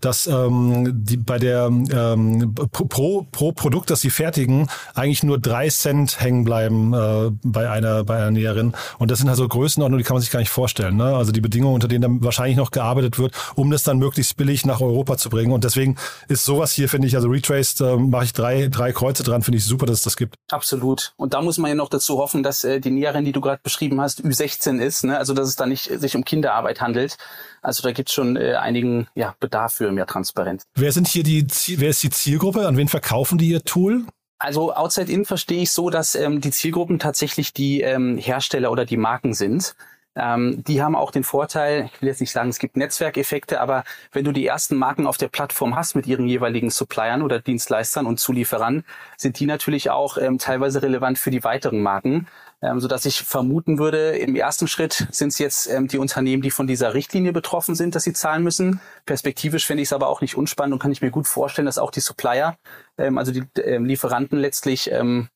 dass 0.00 0.26
ähm, 0.26 0.90
die 1.04 1.18
bei 1.18 1.38
der 1.38 1.66
ähm, 1.66 2.54
pro, 2.54 3.26
pro 3.30 3.52
Produkt, 3.52 3.90
das 3.90 4.00
sie 4.00 4.10
fertigen, 4.10 4.68
eigentlich 4.94 5.22
nur 5.22 5.38
drei 5.38 5.68
Cent 5.68 6.20
hängen 6.20 6.44
bleiben 6.44 6.94
äh, 6.94 7.30
bei 7.42 7.70
einer 7.70 8.04
bei 8.04 8.16
einer 8.16 8.30
Näherin 8.30 8.72
und 8.98 9.10
das 9.10 9.18
sind 9.18 9.28
also 9.28 9.46
Größenordnungen, 9.46 10.02
die 10.02 10.06
kann 10.06 10.14
man 10.14 10.22
sich 10.22 10.30
gar 10.30 10.40
nicht 10.40 10.50
vorstellen. 10.50 10.96
Ne? 10.96 11.14
Also 11.14 11.30
die 11.30 11.42
Bedingungen, 11.42 11.74
unter 11.74 11.88
denen 11.88 12.02
dann 12.02 12.24
wahrscheinlich 12.24 12.56
noch 12.56 12.70
gearbeitet 12.70 13.18
wird, 13.18 13.34
um 13.54 13.70
das 13.70 13.82
dann 13.82 13.98
möglichst 13.98 14.36
billig 14.36 14.64
nach 14.64 14.80
Europa 14.80 15.18
zu 15.18 15.28
bringen 15.28 15.52
und 15.52 15.64
deswegen 15.64 15.96
ist 16.28 16.44
sowas 16.44 16.72
hier 16.72 16.88
finde 16.88 17.06
ich 17.06 17.16
also 17.16 17.28
Retraced 17.28 17.82
äh, 17.82 17.96
mache 17.96 18.24
ich 18.24 18.32
drei 18.32 18.68
drei 18.68 18.92
Kreuze 19.04 19.22
dran, 19.22 19.42
finde 19.42 19.58
ich 19.58 19.66
super, 19.66 19.84
dass 19.84 19.98
es 19.98 20.02
das 20.02 20.16
gibt. 20.16 20.36
Absolut. 20.50 21.12
Und 21.18 21.34
da 21.34 21.42
muss 21.42 21.58
man 21.58 21.68
ja 21.68 21.74
noch 21.74 21.90
dazu 21.90 22.16
hoffen, 22.16 22.42
dass 22.42 22.64
äh, 22.64 22.80
die 22.80 22.90
Näherin, 22.90 23.26
die 23.26 23.32
du 23.32 23.42
gerade 23.42 23.60
beschrieben 23.62 24.00
hast, 24.00 24.22
Ü16 24.22 24.80
ist, 24.80 25.04
ne? 25.04 25.18
also 25.18 25.34
dass 25.34 25.46
es 25.46 25.56
da 25.56 25.66
nicht 25.66 25.90
äh, 25.90 25.98
sich 25.98 26.16
um 26.16 26.24
Kinderarbeit 26.24 26.80
handelt. 26.80 27.18
Also 27.60 27.82
da 27.82 27.92
gibt 27.92 28.08
es 28.08 28.14
schon 28.14 28.36
äh, 28.36 28.54
einigen 28.54 29.06
ja, 29.14 29.34
Bedarf 29.40 29.74
für 29.74 29.92
mehr 29.92 30.06
Transparenz. 30.06 30.64
Wer 30.74 30.90
sind 30.90 31.06
hier 31.06 31.22
die, 31.22 31.46
wer 31.76 31.90
ist 31.90 32.02
die 32.02 32.08
Zielgruppe? 32.08 32.66
An 32.66 32.78
wen 32.78 32.88
verkaufen 32.88 33.36
die 33.36 33.50
ihr 33.50 33.62
Tool? 33.62 34.06
Also 34.38 34.72
Outside 34.72 35.12
In 35.12 35.26
verstehe 35.26 35.60
ich 35.60 35.70
so, 35.70 35.90
dass 35.90 36.14
ähm, 36.14 36.40
die 36.40 36.50
Zielgruppen 36.50 36.98
tatsächlich 36.98 37.52
die 37.52 37.82
ähm, 37.82 38.16
Hersteller 38.16 38.72
oder 38.72 38.86
die 38.86 38.96
Marken 38.96 39.34
sind. 39.34 39.76
Ähm, 40.16 40.62
die 40.64 40.82
haben 40.82 40.94
auch 40.94 41.10
den 41.10 41.24
Vorteil, 41.24 41.90
ich 41.92 42.00
will 42.00 42.08
jetzt 42.08 42.20
nicht 42.20 42.32
sagen, 42.32 42.48
es 42.48 42.58
gibt 42.58 42.76
Netzwerkeffekte, 42.76 43.60
aber 43.60 43.84
wenn 44.12 44.24
du 44.24 44.32
die 44.32 44.46
ersten 44.46 44.76
Marken 44.76 45.06
auf 45.06 45.16
der 45.16 45.28
Plattform 45.28 45.76
hast 45.76 45.96
mit 45.96 46.06
ihren 46.06 46.26
jeweiligen 46.26 46.70
Suppliern 46.70 47.22
oder 47.22 47.40
Dienstleistern 47.40 48.06
und 48.06 48.20
Zulieferern, 48.20 48.84
sind 49.16 49.40
die 49.40 49.46
natürlich 49.46 49.90
auch 49.90 50.16
ähm, 50.18 50.38
teilweise 50.38 50.82
relevant 50.82 51.18
für 51.18 51.30
die 51.30 51.44
weiteren 51.44 51.82
Marken 51.82 52.26
ähm, 52.64 52.80
so 52.80 52.88
dass 52.88 53.04
ich 53.04 53.22
vermuten 53.22 53.78
würde, 53.78 54.16
im 54.16 54.36
ersten 54.36 54.68
Schritt 54.68 55.06
sind 55.10 55.28
es 55.28 55.38
jetzt 55.38 55.70
ähm, 55.70 55.86
die 55.86 55.98
Unternehmen, 55.98 56.42
die 56.42 56.50
von 56.50 56.66
dieser 56.66 56.94
Richtlinie 56.94 57.32
betroffen 57.32 57.74
sind, 57.74 57.94
dass 57.94 58.04
sie 58.04 58.14
zahlen 58.14 58.42
müssen. 58.42 58.80
Perspektivisch 59.04 59.66
finde 59.66 59.82
ich 59.82 59.88
es 59.88 59.92
aber 59.92 60.08
auch 60.08 60.22
nicht 60.22 60.36
unspannend 60.36 60.72
und 60.72 60.78
kann 60.78 60.90
ich 60.90 61.02
mir 61.02 61.10
gut 61.10 61.26
vorstellen, 61.26 61.66
dass 61.66 61.78
auch 61.78 61.90
die 61.90 62.00
Supplier, 62.00 62.56
ähm, 62.96 63.18
also 63.18 63.32
die 63.32 63.44
ähm, 63.60 63.84
Lieferanten 63.84 64.38
letztlich 64.38 64.90
ähm, 64.90 65.28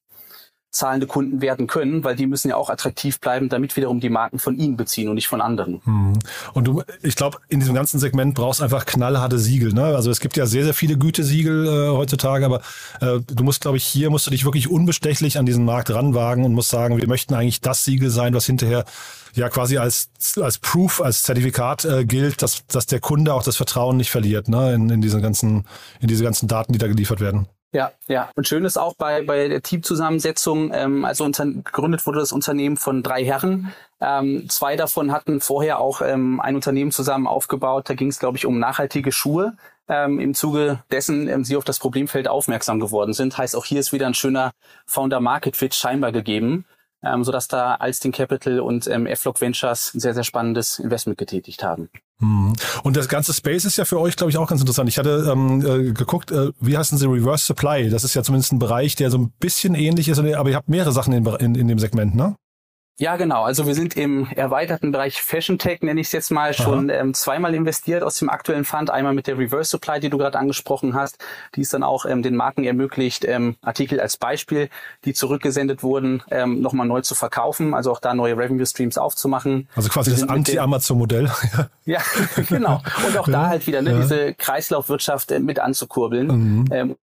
zahlende 0.71 1.07
Kunden 1.07 1.41
werden 1.41 1.67
können, 1.67 2.05
weil 2.05 2.15
die 2.15 2.27
müssen 2.27 2.49
ja 2.49 2.57
auch 2.57 2.69
attraktiv 2.69 3.21
bleiben, 3.21 3.49
damit 3.49 3.77
wiederum 3.77 4.01
die 4.01 4.11
Marken 4.11 4.39
von 4.39 4.57
ihnen 4.57 4.77
beziehen 4.77 5.09
und 5.09 5.15
nicht 5.15 5.29
von 5.29 5.41
anderen. 5.41 5.81
Mhm. 5.85 6.19
Und 6.53 6.65
du, 6.67 6.83
ich 7.03 7.17
glaube, 7.17 7.39
in 7.49 7.61
diesem 7.61 7.75
ganzen 7.75 7.99
Segment 7.99 8.35
brauchst 8.35 8.61
einfach 8.61 8.85
knallharte 8.85 9.39
Siegel. 9.39 9.73
Ne? 9.73 9.85
Also 9.85 10.11
es 10.11 10.21
gibt 10.21 10.37
ja 10.37 10.47
sehr, 10.47 10.65
sehr 10.65 10.75
viele 10.75 10.99
Gütesiegel 10.99 11.67
äh, 11.67 11.89
heutzutage, 11.89 12.45
aber 12.45 12.61
äh, 13.01 13.21
du 13.27 13.45
musst, 13.45 13.63
glaube 13.63 13.79
ich, 13.79 13.85
hier 13.85 14.11
musst 14.11 14.27
du 14.27 14.31
dich 14.31 14.45
wirklich 14.45 14.71
unbestechlich 14.71 15.39
an 15.39 15.47
diesen 15.47 15.65
Markt 15.65 15.91
ranwagen 15.91 16.45
und 16.45 16.53
musst 16.53 16.71
sagen, 16.71 16.99
wir 16.99 17.09
möchten 17.09 17.35
eigentlich 17.35 17.61
das 17.61 17.85
Siegel 17.85 18.11
sein, 18.11 18.35
was 18.35 18.45
hinterher 18.45 18.85
ja 19.35 19.49
quasi 19.49 19.79
als, 19.79 20.11
als 20.37 20.59
Proof, 20.59 21.01
als 21.01 21.23
Zertifikat 21.23 21.85
äh, 21.85 22.05
gilt, 22.05 22.43
dass, 22.43 22.67
dass 22.67 22.87
der 22.87 23.01
Kunde 23.01 23.33
auch 23.33 23.43
das 23.43 23.57
Vertrauen 23.57 23.97
nicht 23.97 24.11
verliert, 24.11 24.49
ne? 24.49 24.75
in, 24.75 24.91
in, 24.91 25.01
diesen 25.01 25.23
ganzen, 25.23 25.65
in 26.01 26.09
diese 26.09 26.25
ganzen 26.25 26.49
Daten, 26.49 26.73
die 26.73 26.79
da 26.79 26.89
geliefert 26.89 27.21
werden. 27.21 27.49
Ja, 27.73 27.93
ja. 28.07 28.31
Und 28.35 28.49
schön 28.49 28.65
ist 28.65 28.79
auch 28.79 28.95
bei, 28.97 29.23
bei 29.23 29.49
der 29.49 29.63
Teamzusammensetzung, 29.63 30.73
ähm, 30.73 31.05
also 31.05 31.25
unter, 31.25 31.45
gegründet 31.45 32.07
wurde 32.07 32.19
das 32.21 32.33
Unternehmen 32.33 32.79
von 32.79 33.03
drei 33.03 33.25
Herren. 33.25 33.73
Ähm, 34.01 34.49
zwei 34.49 34.77
davon 34.77 35.13
hatten 35.13 35.41
vorher 35.41 35.79
auch 35.79 36.01
ähm, 36.01 36.41
ein 36.41 36.55
Unternehmen 36.55 36.93
zusammen 36.93 37.27
aufgebaut. 37.27 37.91
Da 37.91 37.95
ging 37.95 38.09
es, 38.09 38.19
glaube 38.19 38.39
ich, 38.39 38.47
um 38.47 38.59
nachhaltige 38.59 39.13
Schuhe. 39.13 39.57
Ähm, 39.87 40.19
Im 40.19 40.35
Zuge 40.35 40.83
dessen 40.91 41.29
ähm, 41.29 41.45
sie 41.45 41.57
auf 41.57 41.65
das 41.65 41.79
Problemfeld 41.79 42.27
aufmerksam 42.27 42.81
geworden 42.81 43.13
sind. 43.13 43.37
Heißt, 43.37 43.55
auch 43.55 43.67
hier 43.67 43.81
ist 43.81 43.93
wieder 43.93 44.07
ein 44.07 44.15
schöner 44.15 44.53
Founder-Market-Fit 44.87 45.75
scheinbar 45.75 46.13
gegeben 46.13 46.65
ähm, 47.03 47.25
sodass 47.25 47.49
da 47.49 47.75
Alstin 47.75 48.13
Capital 48.13 48.61
und 48.61 48.87
ähm, 48.89 49.09
Flock 49.15 49.41
Ventures 49.41 49.95
ein 49.95 50.01
sehr, 50.01 50.15
sehr 50.15 50.25
spannendes 50.25 50.79
Investment 50.79 51.19
getätigt 51.19 51.63
haben. 51.63 51.89
Mhm. 52.21 52.55
Und 52.83 52.97
das 52.97 53.09
ganze 53.09 53.33
Space 53.33 53.65
ist 53.65 53.77
ja 53.77 53.85
für 53.85 54.01
euch, 54.01 54.17
glaube 54.17 54.31
ich, 54.31 54.37
auch 54.39 54.49
ganz 54.49 54.61
interessant. 54.61 54.89
Ich 54.89 54.99
hatte 54.99 55.29
ähm, 55.31 55.61
äh, 55.65 55.93
geguckt, 55.93 56.31
äh, 56.31 56.51
wie 56.61 56.77
heißen 56.77 56.99
sie 56.99 57.07
Reverse 57.07 57.45
Supply? 57.45 57.91
Das 57.91 58.05
ist 58.05 58.15
ja 58.15 58.23
zumindest 58.23 58.53
ein 58.53 58.59
Bereich, 58.59 58.97
der 58.97 59.11
so 59.11 59.19
ein 59.19 59.33
bisschen 59.39 59.75
ähnlich 59.75 60.09
ist, 60.09 60.19
aber 60.19 60.51
ihr 60.51 60.57
habt 60.57 60.69
mehrere 60.69 60.93
Sachen 60.93 61.13
in, 61.13 61.25
in, 61.27 61.55
in 61.55 61.69
dem 61.69 61.79
Segment, 61.79 62.15
ne? 62.15 62.37
Ja, 63.01 63.17
genau. 63.17 63.45
Also 63.45 63.67
wir 63.67 63.77
sind 63.77 63.97
im 63.97 64.27
erweiterten 64.35 64.91
Bereich 64.91 65.23
Fashion 65.23 65.57
Tech, 65.57 65.83
nenne 65.83 66.01
ich 66.01 66.09
es 66.09 66.13
jetzt 66.13 66.31
mal, 66.33 66.53
schon 66.53 66.91
ähm, 66.91 67.15
zweimal 67.15 67.55
investiert 67.55 68.03
aus 68.03 68.19
dem 68.19 68.29
aktuellen 68.29 68.65
Fund. 68.65 68.91
Einmal 68.91 69.15
mit 69.15 69.29
der 69.29 69.39
Reverse 69.39 69.71
Supply, 69.71 70.01
die 70.01 70.11
du 70.11 70.19
gerade 70.19 70.37
angesprochen 70.37 70.95
hast, 70.95 71.25
die 71.55 71.61
es 71.61 71.71
dann 71.71 71.85
auch 71.85 72.07
ähm, 72.07 72.25
den 72.25 72.35
Marken 72.35 72.65
ermöglicht, 72.65 73.25
ähm, 73.25 73.55
Artikel 73.63 74.01
als 74.01 74.17
Beispiel, 74.17 74.69
die 75.05 75.15
zurückgesendet 75.15 75.85
wurden, 75.85 76.25
ähm, 76.33 76.61
nochmal 76.61 76.89
neu 76.89 77.01
zu 77.01 77.15
verkaufen, 77.15 77.73
also 77.73 77.93
auch 77.93 78.01
da 78.01 78.15
neue 78.15 78.37
Revenue 78.37 78.67
Streams 78.67 78.99
aufzumachen. 78.99 79.69
Also 79.77 79.89
quasi 79.91 80.11
das 80.11 80.29
Anti-Amazon-Modell. 80.29 81.31
ja, 81.85 82.01
genau. 82.49 82.83
Und 83.07 83.17
auch 83.17 83.29
da 83.29 83.47
halt 83.47 83.69
wieder 83.69 83.81
ne, 83.81 83.93
ja. 83.93 84.01
diese 84.01 84.35
Kreislaufwirtschaft 84.35 85.31
äh, 85.31 85.39
mit 85.39 85.61
anzukurbeln. 85.61 86.27
Mhm. 86.27 86.65
Ähm, 86.73 86.97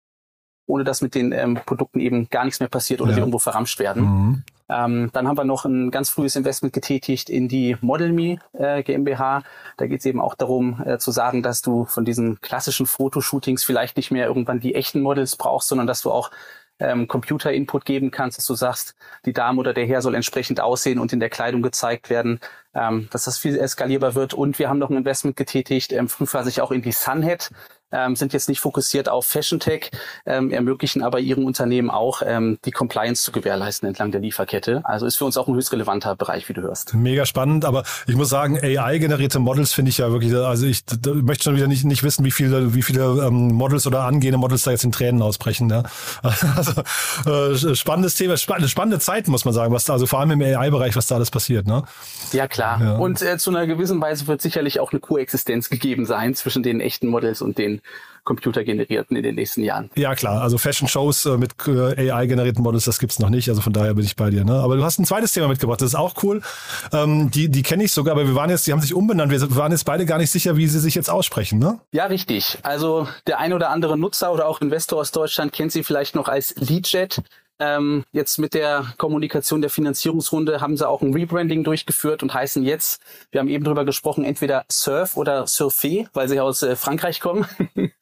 ohne 0.66 0.84
dass 0.84 1.02
mit 1.02 1.14
den 1.14 1.32
ähm, 1.32 1.58
Produkten 1.66 2.00
eben 2.00 2.30
gar 2.30 2.44
nichts 2.44 2.60
mehr 2.60 2.68
passiert 2.68 3.02
oder 3.02 3.10
ja. 3.10 3.16
die 3.16 3.20
irgendwo 3.20 3.38
verramscht 3.38 3.78
werden. 3.78 4.04
Mhm. 4.04 4.42
Ähm, 4.72 5.10
dann 5.12 5.28
haben 5.28 5.36
wir 5.36 5.44
noch 5.44 5.64
ein 5.64 5.90
ganz 5.90 6.08
frühes 6.08 6.36
Investment 6.36 6.72
getätigt 6.72 7.28
in 7.28 7.48
die 7.48 7.76
ModelMe 7.80 8.38
äh, 8.52 8.82
GmbH. 8.82 9.42
Da 9.76 9.86
geht 9.86 10.00
es 10.00 10.06
eben 10.06 10.20
auch 10.20 10.34
darum 10.34 10.82
äh, 10.84 10.98
zu 10.98 11.10
sagen, 11.10 11.42
dass 11.42 11.62
du 11.62 11.84
von 11.84 12.04
diesen 12.04 12.40
klassischen 12.40 12.86
Fotoshootings 12.86 13.64
vielleicht 13.64 13.96
nicht 13.96 14.10
mehr 14.10 14.26
irgendwann 14.26 14.60
die 14.60 14.74
echten 14.74 15.00
Models 15.00 15.36
brauchst, 15.36 15.68
sondern 15.68 15.86
dass 15.86 16.02
du 16.02 16.10
auch 16.10 16.30
ähm, 16.78 17.06
Computer-Input 17.06 17.84
geben 17.84 18.10
kannst, 18.10 18.38
dass 18.38 18.46
du 18.46 18.54
sagst, 18.54 18.94
die 19.24 19.32
Dame 19.32 19.60
oder 19.60 19.74
der 19.74 19.86
Herr 19.86 20.02
soll 20.02 20.14
entsprechend 20.14 20.60
aussehen 20.60 20.98
und 20.98 21.12
in 21.12 21.20
der 21.20 21.30
Kleidung 21.30 21.62
gezeigt 21.62 22.10
werden, 22.10 22.40
ähm, 22.74 23.08
dass 23.10 23.24
das 23.24 23.38
viel 23.38 23.58
eskalierbar 23.58 24.14
wird. 24.14 24.34
Und 24.34 24.58
wir 24.58 24.68
haben 24.68 24.78
noch 24.78 24.90
ein 24.90 24.96
Investment 24.96 25.36
getätigt, 25.36 25.92
ähm, 25.92 26.08
frühphasig 26.08 26.60
auch 26.60 26.70
in 26.70 26.82
die 26.82 26.92
Sunhead 26.92 27.50
ähm, 27.92 28.16
sind 28.16 28.32
jetzt 28.32 28.48
nicht 28.48 28.60
fokussiert 28.60 29.08
auf 29.08 29.26
Fashion 29.26 29.60
Tech, 29.60 29.90
ähm, 30.26 30.50
ermöglichen 30.50 31.02
aber 31.02 31.20
ihren 31.20 31.44
Unternehmen 31.44 31.90
auch 31.90 32.22
ähm, 32.24 32.58
die 32.64 32.70
Compliance 32.70 33.22
zu 33.22 33.32
gewährleisten 33.32 33.88
entlang 33.88 34.10
der 34.10 34.20
Lieferkette. 34.20 34.80
Also 34.84 35.06
ist 35.06 35.16
für 35.16 35.24
uns 35.24 35.36
auch 35.36 35.48
ein 35.48 35.54
höchst 35.54 35.72
relevanter 35.72 36.16
Bereich, 36.16 36.48
wie 36.48 36.54
du 36.54 36.62
hörst. 36.62 36.94
Mega 36.94 37.26
spannend, 37.26 37.64
aber 37.64 37.84
ich 38.06 38.16
muss 38.16 38.28
sagen, 38.28 38.58
AI-generierte 38.58 39.38
Models 39.38 39.72
finde 39.72 39.90
ich 39.90 39.98
ja 39.98 40.10
wirklich, 40.10 40.34
also 40.34 40.66
ich 40.66 40.82
möchte 41.04 41.44
schon 41.44 41.56
wieder 41.56 41.66
nicht, 41.66 41.84
nicht 41.84 42.02
wissen, 42.02 42.24
wie 42.24 42.30
viele, 42.30 42.74
wie 42.74 42.82
viele 42.82 43.02
ähm, 43.26 43.52
Models 43.52 43.86
oder 43.86 44.02
angehende 44.02 44.38
Models 44.38 44.62
da 44.62 44.70
jetzt 44.70 44.84
in 44.84 44.92
Tränen 44.92 45.22
ausbrechen. 45.22 45.66
Ne? 45.66 45.82
Also 46.54 47.70
äh, 47.70 47.74
spannendes 47.74 48.14
Thema, 48.14 48.36
spannende, 48.36 48.68
spannende 48.68 48.98
Zeit, 48.98 49.28
muss 49.28 49.44
man 49.44 49.54
sagen, 49.54 49.72
was 49.72 49.84
da, 49.84 49.94
also 49.94 50.06
vor 50.06 50.20
allem 50.20 50.32
im 50.32 50.42
AI-Bereich, 50.42 50.96
was 50.96 51.06
da 51.06 51.16
alles 51.16 51.30
passiert. 51.30 51.66
Ne? 51.66 51.82
Ja, 52.32 52.46
klar. 52.46 52.80
Ja. 52.80 52.96
Und 52.96 53.22
äh, 53.22 53.38
zu 53.38 53.50
einer 53.50 53.66
gewissen 53.66 54.00
Weise 54.00 54.26
wird 54.26 54.42
sicherlich 54.42 54.80
auch 54.80 54.92
eine 54.92 55.00
Koexistenz 55.00 55.70
gegeben 55.70 56.06
sein 56.06 56.34
zwischen 56.34 56.62
den 56.62 56.80
echten 56.80 57.08
Models 57.08 57.42
und 57.42 57.58
den 57.58 57.81
computergenerierten 58.24 59.16
in 59.16 59.22
den 59.22 59.34
nächsten 59.34 59.62
Jahren. 59.62 59.90
Ja, 59.96 60.14
klar. 60.14 60.42
Also 60.42 60.58
Fashion-Shows 60.58 61.26
äh, 61.26 61.36
mit 61.36 61.52
äh, 61.66 62.10
AI-generierten 62.10 62.62
Models, 62.62 62.84
das 62.84 62.98
gibt's 62.98 63.18
noch 63.18 63.30
nicht. 63.30 63.48
Also 63.48 63.60
von 63.60 63.72
daher 63.72 63.94
bin 63.94 64.04
ich 64.04 64.14
bei 64.16 64.30
dir. 64.30 64.44
Ne? 64.44 64.54
Aber 64.54 64.76
du 64.76 64.84
hast 64.84 64.98
ein 64.98 65.04
zweites 65.04 65.32
Thema 65.32 65.48
mitgebracht. 65.48 65.80
Das 65.80 65.88
ist 65.88 65.94
auch 65.94 66.22
cool. 66.22 66.40
Ähm, 66.92 67.30
die 67.30 67.48
die 67.48 67.62
kenne 67.62 67.84
ich 67.84 67.92
sogar, 67.92 68.12
aber 68.12 68.26
wir 68.26 68.34
waren 68.34 68.50
jetzt, 68.50 68.66
die 68.66 68.72
haben 68.72 68.80
sich 68.80 68.94
umbenannt. 68.94 69.32
Wir 69.32 69.56
waren 69.56 69.72
jetzt 69.72 69.84
beide 69.84 70.06
gar 70.06 70.18
nicht 70.18 70.30
sicher, 70.30 70.56
wie 70.56 70.66
sie 70.68 70.78
sich 70.78 70.94
jetzt 70.94 71.10
aussprechen. 71.10 71.58
Ne? 71.58 71.80
Ja, 71.90 72.06
richtig. 72.06 72.58
Also 72.62 73.08
der 73.26 73.40
ein 73.40 73.52
oder 73.52 73.70
andere 73.70 73.98
Nutzer 73.98 74.32
oder 74.32 74.46
auch 74.46 74.60
Investor 74.60 75.00
aus 75.00 75.10
Deutschland 75.10 75.52
kennt 75.52 75.72
sie 75.72 75.82
vielleicht 75.82 76.14
noch 76.14 76.28
als 76.28 76.54
Leadjet. 76.56 77.22
Ähm, 77.62 78.02
jetzt 78.10 78.38
mit 78.38 78.54
der 78.54 78.92
Kommunikation 78.98 79.60
der 79.60 79.70
Finanzierungsrunde 79.70 80.60
haben 80.60 80.76
sie 80.76 80.88
auch 80.88 81.00
ein 81.00 81.14
Rebranding 81.14 81.62
durchgeführt 81.62 82.24
und 82.24 82.34
heißen 82.34 82.64
jetzt, 82.64 83.00
wir 83.30 83.38
haben 83.38 83.48
eben 83.48 83.62
drüber 83.62 83.84
gesprochen, 83.84 84.24
entweder 84.24 84.64
Surf 84.68 85.16
oder 85.16 85.46
Surfe, 85.46 86.06
weil 86.12 86.28
sie 86.28 86.40
aus 86.40 86.62
äh, 86.62 86.74
Frankreich 86.74 87.20
kommen. 87.20 87.46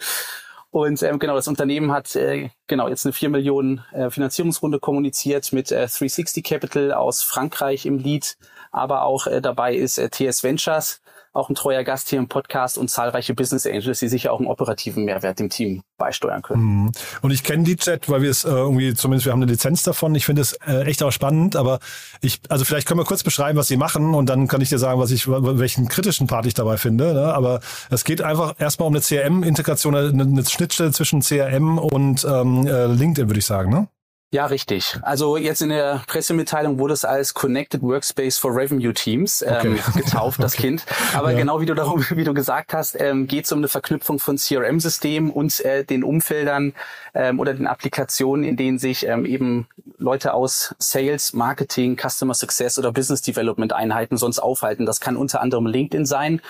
und 0.70 1.02
ähm, 1.02 1.18
genau, 1.18 1.34
das 1.34 1.46
Unternehmen 1.46 1.92
hat 1.92 2.16
äh, 2.16 2.48
genau 2.68 2.88
jetzt 2.88 3.04
eine 3.04 3.12
4 3.12 3.28
Millionen 3.28 3.84
äh, 3.92 4.08
Finanzierungsrunde 4.08 4.80
kommuniziert 4.80 5.52
mit 5.52 5.70
äh, 5.72 5.86
360 5.86 6.42
Capital 6.42 6.92
aus 6.94 7.22
Frankreich 7.22 7.84
im 7.84 7.98
Lead, 7.98 8.38
aber 8.72 9.02
auch 9.02 9.26
äh, 9.26 9.42
dabei 9.42 9.74
ist 9.74 9.98
äh, 9.98 10.08
TS 10.08 10.42
Ventures 10.42 11.02
auch 11.32 11.48
ein 11.48 11.54
treuer 11.54 11.84
Gast 11.84 12.08
hier 12.08 12.18
im 12.18 12.28
Podcast 12.28 12.76
und 12.76 12.90
zahlreiche 12.90 13.34
Business 13.34 13.66
Angels, 13.66 14.00
die 14.00 14.08
sicher 14.08 14.32
auch 14.32 14.40
einen 14.40 14.48
operativen 14.48 15.04
Mehrwert 15.04 15.38
dem 15.38 15.48
Team 15.48 15.82
beisteuern 15.96 16.42
können. 16.42 16.62
Mhm. 16.62 16.92
Und 17.22 17.30
ich 17.30 17.44
kenne 17.44 17.62
die 17.62 17.76
Chat, 17.76 18.08
weil 18.08 18.22
wir 18.22 18.30
es 18.30 18.44
äh, 18.44 18.48
irgendwie, 18.48 18.94
zumindest 18.94 19.26
wir 19.26 19.32
haben 19.32 19.42
eine 19.42 19.50
Lizenz 19.50 19.84
davon. 19.84 20.14
Ich 20.14 20.26
finde 20.26 20.42
es 20.42 20.54
äh, 20.66 20.82
echt 20.84 21.02
auch 21.02 21.12
spannend, 21.12 21.54
aber 21.54 21.78
ich, 22.20 22.40
also 22.48 22.64
vielleicht 22.64 22.88
können 22.88 22.98
wir 22.98 23.04
kurz 23.04 23.22
beschreiben, 23.22 23.56
was 23.56 23.68
sie 23.68 23.76
machen 23.76 24.14
und 24.14 24.28
dann 24.28 24.48
kann 24.48 24.60
ich 24.60 24.70
dir 24.70 24.78
sagen, 24.78 24.98
was 25.00 25.12
ich, 25.12 25.28
welchen 25.28 25.88
kritischen 25.88 26.26
Part 26.26 26.46
ich 26.46 26.54
dabei 26.54 26.76
finde. 26.78 27.14
Ne? 27.14 27.32
Aber 27.32 27.60
es 27.90 28.04
geht 28.04 28.22
einfach 28.22 28.54
erstmal 28.58 28.88
um 28.88 28.94
eine 28.94 29.02
CRM-Integration, 29.02 29.94
eine, 29.94 30.22
eine 30.22 30.44
Schnittstelle 30.44 30.90
zwischen 30.90 31.20
CRM 31.20 31.78
und 31.78 32.24
ähm, 32.24 32.66
äh, 32.66 32.86
LinkedIn, 32.86 33.28
würde 33.28 33.38
ich 33.38 33.46
sagen. 33.46 33.70
Ne? 33.70 33.88
Ja, 34.32 34.46
richtig. 34.46 34.96
Also 35.02 35.36
jetzt 35.36 35.60
in 35.60 35.70
der 35.70 36.02
Pressemitteilung 36.06 36.78
wurde 36.78 36.94
es 36.94 37.04
als 37.04 37.34
Connected 37.34 37.82
Workspace 37.82 38.38
for 38.38 38.54
Revenue 38.54 38.94
Teams 38.94 39.42
ähm, 39.42 39.72
okay. 39.72 39.80
getauft, 40.04 40.40
das 40.40 40.54
okay. 40.54 40.68
Kind. 40.68 40.86
Aber 41.14 41.32
ja. 41.32 41.38
genau 41.38 41.60
wie 41.60 41.66
du 41.66 41.74
darum, 41.74 42.04
wie 42.10 42.22
du 42.22 42.32
gesagt 42.32 42.72
hast, 42.72 43.00
ähm, 43.00 43.26
geht 43.26 43.46
es 43.46 43.52
um 43.52 43.58
eine 43.58 43.66
Verknüpfung 43.66 44.20
von 44.20 44.36
CRM-Systemen 44.36 45.30
und 45.32 45.58
äh, 45.64 45.84
den 45.84 46.04
Umfeldern 46.04 46.74
ähm, 47.12 47.40
oder 47.40 47.54
den 47.54 47.66
Applikationen, 47.66 48.44
in 48.44 48.56
denen 48.56 48.78
sich 48.78 49.04
ähm, 49.04 49.26
eben 49.26 49.66
Leute 49.98 50.32
aus 50.32 50.76
Sales, 50.78 51.32
Marketing, 51.32 51.96
Customer 51.96 52.34
Success 52.34 52.78
oder 52.78 52.92
Business 52.92 53.22
Development 53.22 53.72
Einheiten 53.72 54.16
sonst 54.16 54.38
aufhalten. 54.38 54.86
Das 54.86 55.00
kann 55.00 55.16
unter 55.16 55.40
anderem 55.40 55.66
LinkedIn 55.66 56.06
sein. 56.06 56.40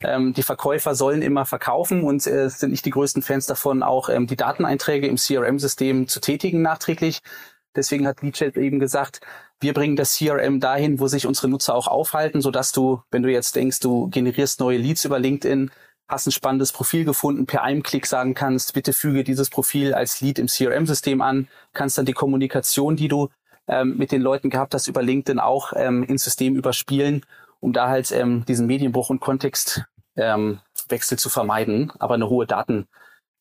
Ähm, 0.00 0.32
die 0.32 0.42
Verkäufer 0.42 0.94
sollen 0.94 1.22
immer 1.22 1.44
verkaufen 1.44 2.04
und 2.04 2.26
äh, 2.26 2.48
sind 2.48 2.70
nicht 2.70 2.84
die 2.84 2.90
größten 2.90 3.22
Fans 3.22 3.46
davon, 3.46 3.82
auch 3.82 4.08
ähm, 4.08 4.26
die 4.26 4.36
Dateneinträge 4.36 5.08
im 5.08 5.16
CRM-System 5.16 6.06
zu 6.06 6.20
tätigen 6.20 6.62
nachträglich. 6.62 7.20
Deswegen 7.74 8.06
hat 8.06 8.22
Leadchat 8.22 8.56
eben 8.56 8.78
gesagt, 8.78 9.20
wir 9.60 9.74
bringen 9.74 9.96
das 9.96 10.16
CRM 10.16 10.60
dahin, 10.60 11.00
wo 11.00 11.08
sich 11.08 11.26
unsere 11.26 11.48
Nutzer 11.48 11.74
auch 11.74 11.88
aufhalten, 11.88 12.40
sodass 12.40 12.70
du, 12.72 13.02
wenn 13.10 13.22
du 13.22 13.30
jetzt 13.30 13.56
denkst, 13.56 13.80
du 13.80 14.08
generierst 14.08 14.60
neue 14.60 14.78
Leads 14.78 15.04
über 15.04 15.18
LinkedIn, 15.18 15.70
hast 16.08 16.26
ein 16.26 16.32
spannendes 16.32 16.72
Profil 16.72 17.04
gefunden, 17.04 17.46
per 17.46 17.62
einem 17.62 17.82
Klick 17.82 18.06
sagen 18.06 18.34
kannst, 18.34 18.74
bitte 18.74 18.92
füge 18.92 19.24
dieses 19.24 19.50
Profil 19.50 19.94
als 19.94 20.20
Lead 20.20 20.38
im 20.38 20.46
CRM-System 20.46 21.20
an, 21.20 21.48
kannst 21.74 21.98
dann 21.98 22.06
die 22.06 22.12
Kommunikation, 22.12 22.96
die 22.96 23.08
du 23.08 23.28
ähm, 23.66 23.96
mit 23.98 24.12
den 24.12 24.22
Leuten 24.22 24.48
gehabt 24.48 24.74
hast 24.74 24.86
über 24.86 25.02
LinkedIn 25.02 25.40
auch 25.40 25.72
ähm, 25.76 26.04
ins 26.04 26.24
System 26.24 26.54
überspielen 26.54 27.26
um 27.60 27.72
da 27.72 27.88
halt 27.88 28.10
ähm, 28.12 28.44
diesen 28.46 28.66
Medienbruch 28.66 29.10
und 29.10 29.20
Kontextwechsel 29.20 29.88
ähm, 30.16 30.60
zu 31.18 31.28
vermeiden, 31.28 31.92
aber 31.98 32.14
eine 32.14 32.28
hohe 32.28 32.46
Daten 32.46 32.88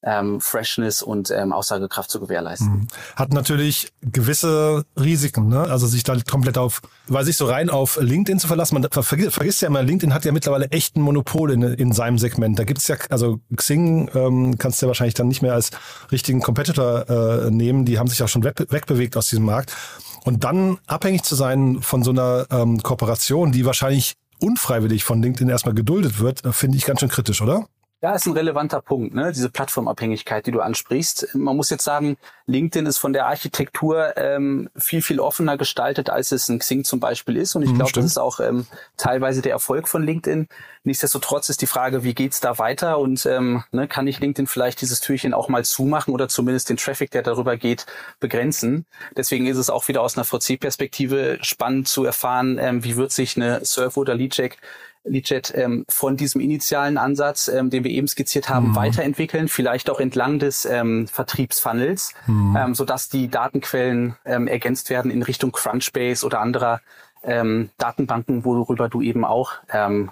ähm, 0.04 0.40
Freshness 0.40 1.02
und 1.02 1.32
ähm, 1.32 1.52
Aussagekraft 1.52 2.10
zu 2.10 2.20
gewährleisten. 2.20 2.70
Mhm. 2.70 2.88
Hat 3.16 3.34
natürlich 3.34 3.92
gewisse 4.02 4.86
Risiken, 4.96 5.48
ne? 5.48 5.62
Also 5.62 5.88
sich 5.88 6.04
da 6.04 6.16
komplett 6.30 6.58
auf, 6.58 6.82
weil 7.08 7.26
sich 7.26 7.36
so 7.36 7.46
rein 7.46 7.70
auf 7.70 7.98
LinkedIn 8.00 8.40
zu 8.40 8.48
verlassen, 8.48 8.80
man 8.80 8.90
vergisst, 8.92 9.34
vergisst 9.34 9.62
ja 9.62 9.68
immer, 9.68 9.82
LinkedIn 9.82 10.14
hat 10.14 10.24
ja 10.24 10.32
mittlerweile 10.32 10.68
echt 10.72 10.96
ein 10.96 11.02
Monopol 11.02 11.52
in, 11.52 11.64
in 11.64 11.92
seinem 11.94 12.20
Segment. 12.20 12.60
Da 12.60 12.64
gibt's 12.64 12.88
ja, 12.88 12.96
also 13.10 13.40
Xing 13.56 14.10
ähm, 14.14 14.58
kannst 14.58 14.82
du 14.82 14.86
ja 14.86 14.88
wahrscheinlich 14.88 15.16
dann 15.16 15.28
nicht 15.28 15.42
mehr 15.42 15.54
als 15.54 15.72
richtigen 16.12 16.42
Competitor 16.42 17.10
äh, 17.10 17.52
nehmen, 17.52 17.86
die 17.86 17.98
haben 17.98 18.08
sich 18.08 18.22
auch 18.22 18.30
schon 18.30 18.44
weg, 18.44 18.66
wegbewegt 18.70 19.18
aus 19.18 19.30
diesem 19.30 19.46
Markt. 19.46 19.76
Und 20.24 20.44
dann 20.44 20.78
abhängig 20.88 21.24
zu 21.24 21.36
sein 21.36 21.82
von 21.82 22.04
so 22.04 22.12
einer 22.12 22.48
ähm, 22.52 22.82
Kooperation, 22.82 23.52
die 23.52 23.66
wahrscheinlich 23.66 24.16
unfreiwillig 24.40 25.04
von 25.04 25.22
LinkedIn 25.22 25.50
erstmal 25.50 25.76
geduldet 25.76 26.20
wird, 26.20 26.46
äh, 26.46 26.52
finde 26.52 26.78
ich 26.78 26.86
ganz 26.86 27.00
schön 27.00 27.10
kritisch, 27.10 27.42
oder? 27.42 27.68
Ja, 28.00 28.14
ist 28.14 28.28
ein 28.28 28.34
relevanter 28.34 28.80
Punkt, 28.80 29.16
ne? 29.16 29.32
diese 29.32 29.50
Plattformabhängigkeit, 29.50 30.46
die 30.46 30.52
du 30.52 30.62
ansprichst. 30.62 31.34
Man 31.34 31.56
muss 31.58 31.72
jetzt 31.72 31.84
sagen, 31.84 32.18
LinkedIn 32.46 32.86
ist 32.86 33.00
von 33.00 33.12
der 33.12 33.26
Architektur 33.26 34.16
ähm, 34.18 34.70
viel, 34.76 35.02
viel 35.02 35.20
offener 35.20 35.58
gestaltet, 35.58 36.12
als 36.12 36.32
es 36.32 36.48
ein 36.48 36.60
Xing 36.60 36.84
zum 36.84 37.00
Beispiel 37.00 37.36
ist. 37.38 37.56
Und 37.56 37.64
ich 37.64 37.72
mhm, 37.72 37.78
glaube, 37.78 37.94
das 37.94 38.06
ist 38.06 38.20
auch 38.20 38.40
ähm, 38.40 38.68
teilweise 38.98 39.42
der 39.42 39.54
Erfolg 39.54 39.88
von 39.88 40.04
LinkedIn. 40.04 40.48
Nichtsdestotrotz 40.84 41.50
ist 41.50 41.64
die 41.64 41.68
Frage, 41.68 42.04
wie 42.04 42.14
geht's 42.14 42.40
da 42.40 42.60
weiter? 42.60 43.00
Und 43.00 43.26
ähm, 43.26 43.64
ne, 43.72 43.88
kann 43.88 44.06
ich 44.06 44.20
LinkedIn 44.20 44.46
vielleicht 44.46 44.80
dieses 44.82 45.00
Türchen 45.00 45.34
auch 45.34 45.50
mal 45.50 45.66
zumachen 45.66 46.14
oder 46.14 46.30
zumindest 46.30 46.70
den 46.70 46.78
Traffic, 46.78 47.10
der 47.10 47.24
darüber 47.24 47.58
geht, 47.58 47.88
begrenzen? 48.20 48.86
Deswegen 49.18 49.48
ist 49.48 49.58
es 49.58 49.72
auch 49.72 49.88
wieder 49.88 50.04
aus 50.04 50.16
einer 50.16 50.24
VC-Perspektive 50.24 51.40
spannend 51.42 51.88
zu 51.88 52.06
erfahren, 52.06 52.60
ähm, 52.60 52.84
wie 52.84 52.96
wird 52.96 53.12
sich 53.12 53.38
eine 53.38 53.66
Surf 53.66 53.98
oder 53.98 54.14
Leadcheck 54.14 54.60
Leadjet 55.08 55.54
ähm, 55.56 55.86
von 55.90 56.18
diesem 56.18 56.42
initialen 56.42 56.98
Ansatz, 56.98 57.48
ähm, 57.48 57.70
den 57.70 57.84
wir 57.84 57.92
eben 57.92 58.08
skizziert 58.08 58.50
haben, 58.50 58.70
mhm. 58.70 58.76
weiterentwickeln, 58.76 59.48
vielleicht 59.48 59.90
auch 59.90 60.00
entlang 60.00 60.40
des 60.40 60.66
ähm, 60.66 61.08
Vertriebsfunnels, 61.08 62.14
mhm. 62.28 62.58
ähm, 62.58 62.76
sodass 62.76 63.10
die 63.10 63.30
Datenquellen 63.30 64.16
ähm, 64.26 64.48
ergänzt 64.48 64.90
werden 64.90 65.12
in 65.12 65.24
Richtung 65.24 65.52
Crunchbase 65.52 66.26
oder 66.26 66.40
anderer 66.42 66.82
ähm, 67.24 67.70
Datenbanken, 67.78 68.46
worüber 68.46 68.90
du 68.90 69.02
eben 69.02 69.26
auch 69.26 69.54
ähm, 69.72 70.12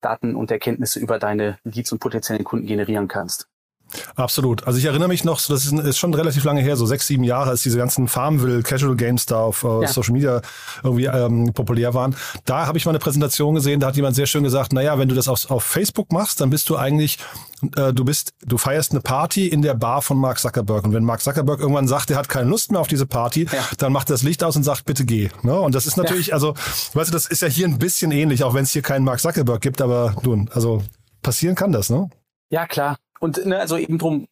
Daten 0.00 0.34
und 0.34 0.50
Erkenntnisse 0.50 0.98
über 0.98 1.18
deine 1.18 1.58
Leads 1.64 1.92
und 1.92 1.98
potenziellen 1.98 2.44
Kunden 2.44 2.66
generieren 2.66 3.08
kannst. 3.08 3.49
Absolut. 4.14 4.66
Also 4.66 4.78
ich 4.78 4.84
erinnere 4.84 5.08
mich 5.08 5.24
noch, 5.24 5.40
das 5.40 5.66
ist, 5.66 5.72
ist, 5.72 5.98
schon 5.98 6.14
relativ 6.14 6.44
lange 6.44 6.60
her, 6.60 6.76
so 6.76 6.86
sechs, 6.86 7.06
sieben 7.06 7.24
Jahre, 7.24 7.50
als 7.50 7.62
diese 7.62 7.78
ganzen 7.78 8.08
Farmville 8.08 8.62
Casual 8.62 8.96
Games 8.96 9.26
da 9.26 9.40
auf 9.40 9.64
äh, 9.64 9.82
ja. 9.82 9.88
Social 9.88 10.12
Media 10.12 10.40
irgendwie 10.82 11.06
ähm, 11.06 11.52
populär 11.52 11.94
waren. 11.94 12.14
Da 12.44 12.66
habe 12.66 12.78
ich 12.78 12.86
mal 12.86 12.92
eine 12.92 12.98
Präsentation 12.98 13.54
gesehen, 13.54 13.80
da 13.80 13.88
hat 13.88 13.96
jemand 13.96 14.16
sehr 14.16 14.26
schön 14.26 14.42
gesagt, 14.42 14.72
naja, 14.72 14.98
wenn 14.98 15.08
du 15.08 15.14
das 15.14 15.28
auf, 15.28 15.50
auf 15.50 15.64
Facebook 15.64 16.12
machst, 16.12 16.40
dann 16.40 16.50
bist 16.50 16.68
du 16.68 16.76
eigentlich, 16.76 17.18
äh, 17.76 17.92
du 17.92 18.04
bist, 18.04 18.32
du 18.44 18.58
feierst 18.58 18.92
eine 18.92 19.00
Party 19.00 19.48
in 19.48 19.62
der 19.62 19.74
Bar 19.74 20.02
von 20.02 20.18
Mark 20.18 20.38
Zuckerberg. 20.38 20.84
Und 20.84 20.92
wenn 20.92 21.04
Mark 21.04 21.20
Zuckerberg 21.20 21.60
irgendwann 21.60 21.88
sagt, 21.88 22.10
er 22.10 22.16
hat 22.16 22.28
keine 22.28 22.48
Lust 22.48 22.72
mehr 22.72 22.80
auf 22.80 22.88
diese 22.88 23.06
Party, 23.06 23.46
ja. 23.50 23.64
dann 23.78 23.92
macht 23.92 24.10
er 24.10 24.14
das 24.14 24.22
Licht 24.22 24.42
aus 24.44 24.56
und 24.56 24.62
sagt, 24.62 24.84
bitte 24.84 25.04
geh. 25.04 25.30
Ne? 25.42 25.58
Und 25.58 25.74
das 25.74 25.86
ist 25.86 25.96
natürlich, 25.96 26.28
ja. 26.28 26.34
also, 26.34 26.54
weißt 26.94 27.10
du, 27.10 27.12
das 27.12 27.26
ist 27.26 27.42
ja 27.42 27.48
hier 27.48 27.66
ein 27.66 27.78
bisschen 27.78 28.12
ähnlich, 28.12 28.44
auch 28.44 28.54
wenn 28.54 28.64
es 28.64 28.70
hier 28.70 28.82
keinen 28.82 29.04
Mark 29.04 29.20
Zuckerberg 29.20 29.60
gibt, 29.60 29.80
aber 29.82 30.14
nun, 30.22 30.48
also 30.52 30.82
passieren 31.22 31.54
kann 31.54 31.72
das, 31.72 31.90
ne? 31.90 32.08
Ja, 32.50 32.66
klar. 32.66 32.96
Und 33.20 33.46
ne, 33.46 33.58
also 33.58 33.76
eben 33.76 33.98
drum 33.98 34.26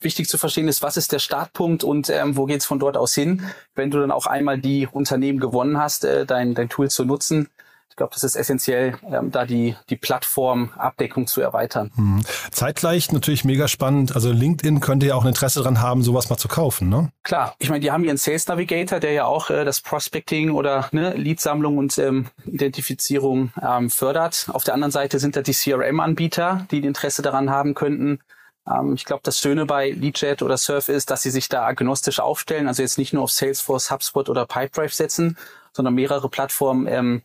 wichtig 0.00 0.28
zu 0.28 0.38
verstehen 0.38 0.68
ist, 0.68 0.80
was 0.80 0.96
ist 0.96 1.12
der 1.12 1.18
Startpunkt 1.18 1.84
und 1.84 2.08
ähm, 2.08 2.36
wo 2.36 2.46
geht's 2.46 2.64
von 2.64 2.78
dort 2.78 2.96
aus 2.96 3.14
hin, 3.14 3.42
wenn 3.74 3.90
du 3.90 3.98
dann 3.98 4.12
auch 4.12 4.26
einmal 4.26 4.58
die 4.58 4.86
Unternehmen 4.86 5.40
gewonnen 5.40 5.78
hast, 5.78 6.04
äh, 6.04 6.24
dein, 6.24 6.54
dein 6.54 6.68
Tool 6.68 6.88
zu 6.88 7.04
nutzen 7.04 7.48
glaube, 7.96 8.12
das 8.14 8.24
ist 8.24 8.36
essentiell, 8.36 8.96
ähm, 9.10 9.30
da 9.30 9.44
die, 9.44 9.76
die 9.90 9.96
Plattformabdeckung 9.96 11.26
zu 11.26 11.40
erweitern. 11.40 11.90
Hm. 11.96 12.22
Zeitgleich 12.50 13.12
natürlich 13.12 13.44
mega 13.44 13.68
spannend. 13.68 14.14
Also 14.14 14.32
LinkedIn 14.32 14.80
könnte 14.80 15.06
ja 15.06 15.14
auch 15.14 15.22
ein 15.22 15.28
Interesse 15.28 15.60
daran 15.60 15.80
haben, 15.80 16.02
sowas 16.02 16.30
mal 16.30 16.36
zu 16.36 16.48
kaufen, 16.48 16.88
ne? 16.88 17.10
Klar. 17.22 17.54
Ich 17.58 17.68
meine, 17.68 17.80
die 17.80 17.90
haben 17.90 18.04
ihren 18.04 18.16
Sales 18.16 18.46
Navigator, 18.48 19.00
der 19.00 19.12
ja 19.12 19.24
auch 19.26 19.50
äh, 19.50 19.64
das 19.64 19.80
Prospecting 19.80 20.50
oder 20.50 20.88
ne, 20.92 21.14
Leadsammlung 21.14 21.76
und 21.76 21.98
ähm, 21.98 22.28
Identifizierung 22.46 23.52
ähm, 23.60 23.90
fördert. 23.90 24.48
Auf 24.52 24.64
der 24.64 24.74
anderen 24.74 24.92
Seite 24.92 25.18
sind 25.18 25.36
da 25.36 25.42
die 25.42 25.52
CRM-Anbieter, 25.52 26.66
die 26.70 26.78
Interesse 26.78 27.22
daran 27.22 27.50
haben 27.50 27.74
könnten, 27.74 28.20
ähm, 28.68 28.94
ich 28.94 29.04
glaube, 29.04 29.22
das 29.24 29.38
Schöne 29.38 29.66
bei 29.66 29.90
Leadjet 29.90 30.42
oder 30.42 30.56
Surf 30.56 30.88
ist, 30.88 31.10
dass 31.10 31.22
sie 31.22 31.30
sich 31.30 31.48
da 31.48 31.64
agnostisch 31.64 32.20
aufstellen, 32.20 32.68
also 32.68 32.82
jetzt 32.82 32.98
nicht 32.98 33.12
nur 33.12 33.24
auf 33.24 33.30
Salesforce, 33.30 33.90
HubSpot 33.90 34.28
oder 34.28 34.46
Pipedrive 34.46 34.94
setzen, 34.94 35.36
sondern 35.72 35.94
mehrere 35.94 36.28
Plattformen 36.28 36.86
ähm, 36.86 37.22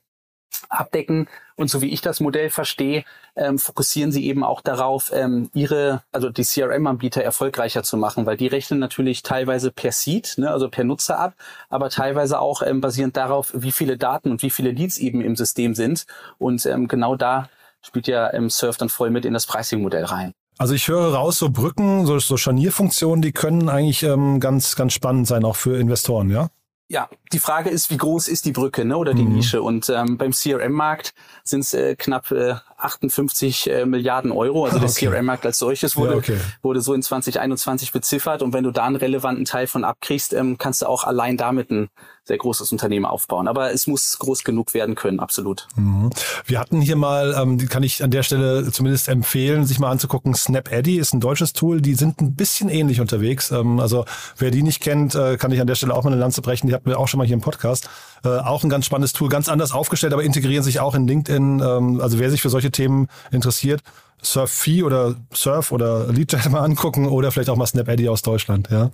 abdecken. 0.70 1.28
Und 1.56 1.70
so 1.70 1.82
wie 1.82 1.90
ich 1.90 2.02
das 2.02 2.20
Modell 2.20 2.50
verstehe, 2.50 3.04
ähm, 3.36 3.60
fokussieren 3.60 4.12
sie 4.12 4.26
eben 4.26 4.44
auch 4.44 4.62
darauf, 4.62 5.12
ähm, 5.14 5.50
ihre, 5.54 6.02
also 6.12 6.30
die 6.30 6.44
CRM-Anbieter 6.44 7.24
erfolgreicher 7.24 7.84
zu 7.84 7.98
machen, 7.98 8.26
weil 8.26 8.38
die 8.38 8.48
rechnen 8.48 8.80
natürlich 8.80 9.24
teilweise 9.24 9.72
per 9.72 9.92
Seed, 9.92 10.36
ne, 10.38 10.50
also 10.50 10.70
per 10.70 10.84
Nutzer 10.84 11.20
ab, 11.20 11.34
aber 11.70 11.90
teilweise 11.90 12.40
auch 12.40 12.62
ähm, 12.62 12.82
basierend 12.82 13.18
darauf, 13.18 13.52
wie 13.54 13.72
viele 13.72 13.98
Daten 13.98 14.32
und 14.32 14.42
wie 14.42 14.50
viele 14.50 14.72
Leads 14.72 14.98
eben 14.98 15.22
im 15.22 15.36
System 15.36 15.76
sind. 15.76 16.06
Und 16.38 16.66
ähm, 16.66 16.88
genau 16.88 17.16
da 17.16 17.50
spielt 17.82 18.08
ja 18.08 18.34
ähm, 18.34 18.50
Surf 18.50 18.78
dann 18.78 18.90
voll 18.90 19.10
mit 19.10 19.26
in 19.26 19.34
das 19.34 19.46
Pricing-Modell 19.46 20.06
rein. 20.06 20.34
Also 20.58 20.76
ich 20.76 20.88
höre 20.88 21.14
raus, 21.14 21.40
so 21.40 21.50
Brücken, 21.50 22.06
so, 22.06 22.20
so 22.20 22.38
Scharnierfunktionen, 22.38 23.22
die 23.22 23.32
können 23.32 23.70
eigentlich 23.70 24.04
ähm, 24.04 24.40
ganz, 24.40 24.76
ganz 24.76 24.94
spannend 24.94 25.28
sein, 25.28 25.44
auch 25.46 25.56
für 25.56 25.80
Investoren, 25.80 26.30
ja? 26.30 26.50
ja, 26.94 27.10
die 27.34 27.40
Frage 27.40 27.70
ist, 27.70 27.90
wie 27.90 27.98
groß 27.98 28.28
ist 28.28 28.46
die 28.46 28.52
Brücke 28.52 28.86
ne, 28.86 28.98
oder 28.98 29.14
die 29.14 29.24
mhm. 29.24 29.34
Nische? 29.34 29.62
Und 29.62 29.90
ähm, 29.90 30.18
beim 30.18 30.32
CRM-Markt 30.32 31.14
sind 31.44 31.62
es 31.62 31.74
äh, 31.74 31.96
knapp 31.96 32.32
äh, 32.32 32.56
58 32.78 33.70
äh, 33.70 33.86
Milliarden 33.86 34.32
Euro. 34.32 34.66
Also 34.66 34.80
der 34.80 34.90
okay. 34.90 35.08
CRM-Markt 35.08 35.46
als 35.46 35.58
solches 35.58 35.96
wurde, 35.96 36.14
ja, 36.14 36.18
okay. 36.18 36.38
wurde 36.62 36.82
so 36.82 36.94
in 36.94 37.02
2021 37.02 37.92
beziffert. 37.92 38.42
Und 38.42 38.54
wenn 38.54 38.64
du 38.64 38.72
da 38.72 38.86
einen 38.86 38.96
relevanten 38.96 39.46
Teil 39.46 39.68
von 39.68 39.84
abkriegst, 39.84 40.34
ähm, 40.34 40.58
kannst 40.58 40.82
du 40.82 40.88
auch 40.88 41.04
allein 41.04 41.38
damit 41.38 41.72
ein 41.72 41.90
sehr 42.26 42.38
großes 42.38 42.72
Unternehmen 42.72 43.06
aufbauen. 43.06 43.48
Aber 43.48 43.72
es 43.74 43.88
muss 43.88 44.18
groß 44.20 44.44
genug 44.44 44.74
werden 44.74 44.96
können, 44.96 45.20
absolut. 45.20 45.68
Mhm. 45.76 46.10
Wir 46.46 46.60
hatten 46.60 46.82
hier 46.82 46.96
mal, 46.96 47.36
ähm, 47.38 47.58
kann 47.68 47.84
ich 47.84 48.04
an 48.04 48.12
der 48.12 48.24
Stelle 48.24 48.72
zumindest 48.72 49.10
empfehlen, 49.10 49.66
sich 49.66 49.80
mal 49.80 49.92
anzugucken. 49.92 50.34
SnapAddy 50.34 50.98
ist 50.98 51.14
ein 51.14 51.20
deutsches 51.20 51.54
Tool. 51.54 51.82
Die 51.82 51.96
sind 51.96 52.22
ein 52.22 52.36
bisschen 52.36 52.70
ähnlich 52.70 53.02
unterwegs. 53.02 53.52
Ähm, 53.52 53.80
also 53.80 54.06
wer 54.38 54.52
die 54.52 54.64
nicht 54.64 54.82
kennt, 54.82 55.16
äh, 55.16 55.38
kann 55.38 55.52
ich 55.52 55.60
an 55.60 55.68
der 55.68 55.76
Stelle 55.76 55.94
auch 55.94 56.04
mal 56.04 56.12
eine 56.12 56.20
Lanze 56.20 56.42
brechen. 56.42 56.68
Die 56.68 56.74
hatten 56.74 56.90
wir 56.90 57.00
auch 57.00 57.08
schon 57.08 57.18
mal 57.18 57.23
hier 57.26 57.36
im 57.36 57.42
Podcast. 57.42 57.90
Äh, 58.24 58.30
auch 58.30 58.64
ein 58.64 58.70
ganz 58.70 58.86
spannendes 58.86 59.14
Tool, 59.14 59.30
ganz 59.30 59.50
anders 59.50 59.72
aufgestellt, 59.72 60.14
aber 60.14 60.24
integrieren 60.24 60.64
sich 60.64 60.80
auch 60.80 60.96
in 60.96 61.08
LinkedIn. 61.08 61.60
Ähm, 61.60 62.02
also 62.02 62.20
wer 62.20 62.30
sich 62.30 62.42
für 62.42 62.50
solche 62.50 62.72
Themen 62.72 63.08
interessiert, 63.32 63.82
Surf-Fee 64.22 64.84
oder 64.84 65.16
Surf 65.34 65.72
oder 65.72 66.08
Leadjet 66.08 66.50
mal 66.50 66.62
angucken 66.62 67.08
oder 67.08 67.32
vielleicht 67.32 67.50
auch 67.50 67.58
mal 67.58 67.68
SnapAddy 67.68 68.08
aus 68.10 68.22
Deutschland, 68.22 68.70
ja. 68.72 68.92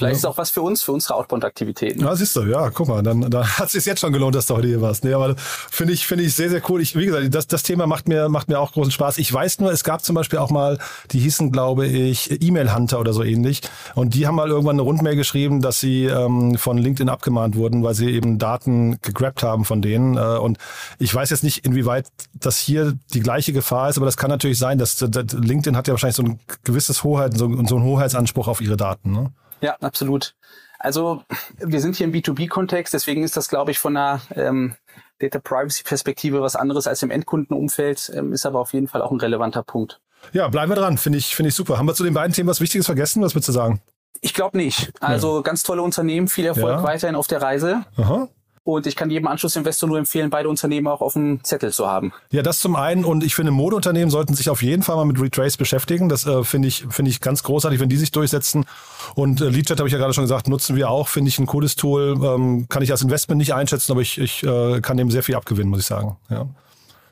Vielleicht 0.00 0.16
ist 0.16 0.18
es 0.20 0.24
auch 0.24 0.38
was 0.38 0.50
für 0.50 0.62
uns, 0.62 0.82
für 0.82 0.92
unsere 0.92 1.14
Outbound-Aktivitäten. 1.14 2.00
Ja, 2.00 2.16
siehst 2.16 2.34
du, 2.34 2.42
ja, 2.44 2.70
guck 2.70 2.88
mal, 2.88 3.02
dann, 3.02 3.20
dann 3.30 3.46
hat 3.58 3.66
es 3.66 3.72
sich 3.72 3.84
jetzt 3.84 4.00
schon 4.00 4.12
gelohnt, 4.12 4.34
dass 4.34 4.46
du 4.46 4.56
heute 4.56 4.66
hier 4.66 4.80
warst. 4.80 5.04
Nee, 5.04 5.12
aber 5.12 5.36
finde 5.36 5.92
ich, 5.92 6.06
finde 6.06 6.24
ich 6.24 6.34
sehr, 6.34 6.48
sehr 6.48 6.62
cool. 6.70 6.80
Ich, 6.80 6.96
wie 6.96 7.06
gesagt, 7.06 7.34
das, 7.34 7.46
das 7.46 7.62
Thema 7.62 7.86
macht 7.86 8.08
mir, 8.08 8.28
macht 8.30 8.48
mir 8.48 8.58
auch 8.58 8.72
großen 8.72 8.92
Spaß. 8.92 9.18
Ich 9.18 9.32
weiß 9.32 9.60
nur, 9.60 9.70
es 9.70 9.84
gab 9.84 10.02
zum 10.02 10.14
Beispiel 10.14 10.38
auch 10.38 10.50
mal, 10.50 10.78
die 11.10 11.18
hießen, 11.18 11.52
glaube 11.52 11.86
ich, 11.86 12.42
E-Mail-Hunter 12.42 12.98
oder 12.98 13.12
so 13.12 13.22
ähnlich. 13.22 13.60
Und 13.94 14.14
die 14.14 14.26
haben 14.26 14.36
mal 14.36 14.48
irgendwann 14.48 14.76
eine 14.76 14.82
Rundmail 14.82 15.16
geschrieben, 15.16 15.60
dass 15.60 15.80
sie 15.80 16.06
ähm, 16.06 16.56
von 16.56 16.78
LinkedIn 16.78 17.10
abgemahnt 17.10 17.56
wurden, 17.56 17.82
weil 17.82 17.94
sie 17.94 18.10
eben 18.10 18.38
Daten 18.38 18.98
gegrabt 19.02 19.42
haben 19.42 19.66
von 19.66 19.82
denen. 19.82 20.16
Äh, 20.16 20.38
und 20.38 20.56
ich 20.98 21.14
weiß 21.14 21.28
jetzt 21.28 21.44
nicht, 21.44 21.66
inwieweit 21.66 22.06
das 22.32 22.58
hier 22.58 22.94
die 23.12 23.20
gleiche 23.20 23.52
Gefahr 23.52 23.90
ist, 23.90 23.98
aber 23.98 24.06
das 24.06 24.16
kann 24.16 24.30
natürlich 24.30 24.58
sein, 24.58 24.78
dass, 24.78 24.96
dass 24.96 25.32
LinkedIn 25.32 25.76
hat 25.76 25.88
ja 25.88 25.92
wahrscheinlich 25.92 26.16
so 26.16 26.22
ein 26.22 26.40
gewisses 26.64 27.04
Hoheit, 27.04 27.36
so, 27.36 27.46
so 27.66 27.76
einen 27.76 27.84
Hoheitsanspruch 27.84 28.48
auf 28.48 28.60
ihre 28.62 28.78
Daten. 28.78 29.12
Ne? 29.12 29.32
Ja, 29.60 29.76
absolut. 29.80 30.34
Also 30.78 31.22
wir 31.58 31.80
sind 31.80 31.96
hier 31.96 32.06
im 32.06 32.12
B2B-Kontext, 32.12 32.94
deswegen 32.94 33.22
ist 33.22 33.36
das, 33.36 33.48
glaube 33.48 33.70
ich, 33.70 33.78
von 33.78 33.96
einer 33.96 34.22
ähm, 34.34 34.74
Data 35.18 35.38
Privacy-Perspektive 35.38 36.40
was 36.40 36.56
anderes 36.56 36.86
als 36.86 37.02
im 37.02 37.10
Endkundenumfeld, 37.10 38.10
ähm, 38.14 38.32
ist 38.32 38.46
aber 38.46 38.60
auf 38.60 38.72
jeden 38.72 38.88
Fall 38.88 39.02
auch 39.02 39.10
ein 39.10 39.20
relevanter 39.20 39.62
Punkt. 39.62 40.00
Ja, 40.32 40.48
bleiben 40.48 40.70
wir 40.70 40.76
dran, 40.76 40.98
finde 40.98 41.18
ich, 41.18 41.36
finde 41.36 41.50
ich 41.50 41.54
super. 41.54 41.78
Haben 41.78 41.86
wir 41.86 41.94
zu 41.94 42.04
den 42.04 42.14
beiden 42.14 42.32
Themen 42.32 42.48
was 42.48 42.60
Wichtiges 42.60 42.86
vergessen? 42.86 43.22
Was 43.22 43.34
würdest 43.34 43.48
du 43.48 43.52
sagen? 43.52 43.80
Ich 44.22 44.34
glaube 44.34 44.56
nicht. 44.56 44.92
Also 45.00 45.36
ja. 45.36 45.42
ganz 45.42 45.62
tolle 45.62 45.82
Unternehmen, 45.82 46.28
viel 46.28 46.46
Erfolg 46.46 46.78
ja. 46.78 46.82
weiterhin 46.82 47.16
auf 47.16 47.26
der 47.26 47.42
Reise. 47.42 47.84
Aha. 47.96 48.28
Und 48.62 48.86
ich 48.86 48.94
kann 48.94 49.10
jedem 49.10 49.26
Anschlussinvestor 49.26 49.88
nur 49.88 49.98
empfehlen, 49.98 50.28
beide 50.28 50.48
Unternehmen 50.48 50.86
auch 50.86 51.00
auf 51.00 51.14
dem 51.14 51.42
Zettel 51.42 51.72
zu 51.72 51.86
haben. 51.86 52.12
Ja, 52.30 52.42
das 52.42 52.60
zum 52.60 52.76
einen. 52.76 53.04
Und 53.04 53.24
ich 53.24 53.34
finde, 53.34 53.52
Modeunternehmen 53.52 54.10
sollten 54.10 54.34
sich 54.34 54.50
auf 54.50 54.62
jeden 54.62 54.82
Fall 54.82 54.96
mal 54.96 55.06
mit 55.06 55.20
Retrace 55.20 55.56
beschäftigen. 55.56 56.08
Das 56.08 56.26
äh, 56.26 56.44
finde 56.44 56.68
ich, 56.68 56.86
finde 56.90 57.10
ich 57.10 57.20
ganz 57.20 57.42
großartig, 57.42 57.80
wenn 57.80 57.88
die 57.88 57.96
sich 57.96 58.12
durchsetzen. 58.12 58.66
Und 59.14 59.40
äh, 59.40 59.48
Leadjet 59.48 59.78
habe 59.78 59.88
ich 59.88 59.92
ja 59.92 59.98
gerade 59.98 60.12
schon 60.12 60.24
gesagt, 60.24 60.48
nutzen 60.48 60.76
wir 60.76 60.90
auch. 60.90 61.08
Finde 61.08 61.28
ich 61.28 61.38
ein 61.38 61.46
cooles 61.46 61.76
Tool. 61.76 62.18
Ähm, 62.22 62.66
kann 62.68 62.82
ich 62.82 62.90
als 62.90 63.02
Investment 63.02 63.38
nicht 63.38 63.54
einschätzen, 63.54 63.92
aber 63.92 64.00
ich, 64.00 64.18
ich 64.18 64.42
äh, 64.42 64.80
kann 64.80 64.96
dem 64.96 65.10
sehr 65.10 65.22
viel 65.22 65.34
abgewinnen, 65.34 65.70
muss 65.70 65.80
ich 65.80 65.86
sagen. 65.86 66.16
Ja. 66.28 66.46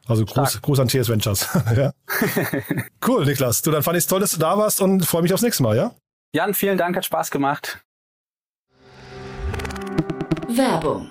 Also 0.06 0.24
Gruß, 0.24 0.62
Gruß 0.62 0.80
an 0.80 0.88
TS 0.88 1.08
Ventures. 1.08 1.48
ja. 1.76 1.92
cool, 3.06 3.26
Niklas. 3.26 3.62
Du, 3.62 3.70
dann 3.70 3.82
fand 3.82 3.96
ich 3.96 4.04
es 4.04 4.08
toll, 4.08 4.20
dass 4.20 4.30
du 4.30 4.38
da 4.38 4.56
warst 4.56 4.80
und 4.80 5.04
freue 5.04 5.22
mich 5.22 5.34
aufs 5.34 5.42
nächste 5.42 5.62
Mal, 5.62 5.76
ja? 5.76 5.92
Jan, 6.34 6.54
vielen 6.54 6.78
Dank, 6.78 6.96
hat 6.96 7.04
Spaß 7.04 7.30
gemacht. 7.30 7.80
Werbung 10.48 11.10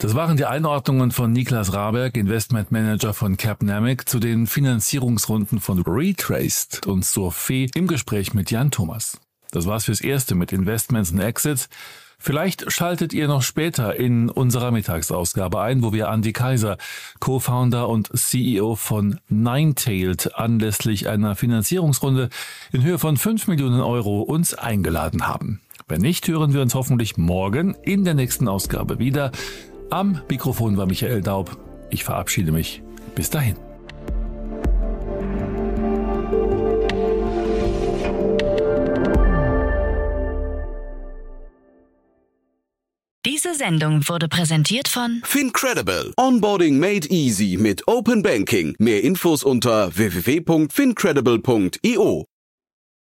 Das 0.00 0.14
waren 0.14 0.38
die 0.38 0.46
Einordnungen 0.46 1.10
von 1.10 1.30
Niklas 1.30 1.74
Raberg, 1.74 2.16
Investmentmanager 2.16 3.12
von 3.12 3.36
Capnamic, 3.36 4.08
zu 4.08 4.18
den 4.18 4.46
Finanzierungsrunden 4.46 5.60
von 5.60 5.82
Retraced 5.82 6.86
und 6.86 7.04
Sophie 7.04 7.70
im 7.74 7.86
Gespräch 7.86 8.32
mit 8.32 8.50
Jan 8.50 8.70
Thomas. 8.70 9.20
Das 9.50 9.66
war's 9.66 9.84
fürs 9.84 10.00
Erste 10.00 10.34
mit 10.34 10.52
Investments 10.52 11.10
und 11.10 11.20
Exits. 11.20 11.68
Vielleicht 12.18 12.72
schaltet 12.72 13.12
ihr 13.12 13.28
noch 13.28 13.42
später 13.42 13.94
in 13.94 14.30
unserer 14.30 14.70
Mittagsausgabe 14.70 15.60
ein, 15.60 15.82
wo 15.82 15.92
wir 15.92 16.08
Andy 16.08 16.32
Kaiser, 16.32 16.78
Co-Founder 17.18 17.86
und 17.86 18.10
CEO 18.18 18.76
von 18.76 19.20
Ninetailed, 19.28 20.34
anlässlich 20.34 21.10
einer 21.10 21.36
Finanzierungsrunde 21.36 22.30
in 22.72 22.82
Höhe 22.82 22.98
von 22.98 23.18
5 23.18 23.48
Millionen 23.48 23.82
Euro 23.82 24.22
uns 24.22 24.54
eingeladen 24.54 25.28
haben. 25.28 25.60
Wenn 25.88 26.00
nicht, 26.02 26.28
hören 26.28 26.54
wir 26.54 26.62
uns 26.62 26.74
hoffentlich 26.74 27.16
morgen 27.16 27.74
in 27.82 28.04
der 28.04 28.14
nächsten 28.14 28.48
Ausgabe 28.48 28.98
wieder. 28.98 29.32
Am 29.90 30.22
Mikrofon 30.28 30.76
war 30.76 30.86
Michael 30.86 31.20
Daub. 31.20 31.56
Ich 31.90 32.04
verabschiede 32.04 32.52
mich. 32.52 32.80
Bis 33.16 33.28
dahin. 33.28 33.56
Diese 43.26 43.54
Sendung 43.54 44.08
wurde 44.08 44.28
präsentiert 44.28 44.86
von 44.86 45.22
Fincredible. 45.24 46.12
Onboarding 46.16 46.78
made 46.78 47.08
easy 47.08 47.56
mit 47.58 47.88
Open 47.88 48.22
Banking. 48.22 48.76
Mehr 48.78 49.02
Infos 49.02 49.42
unter 49.42 49.96
www.fincredible.io. 49.96 52.29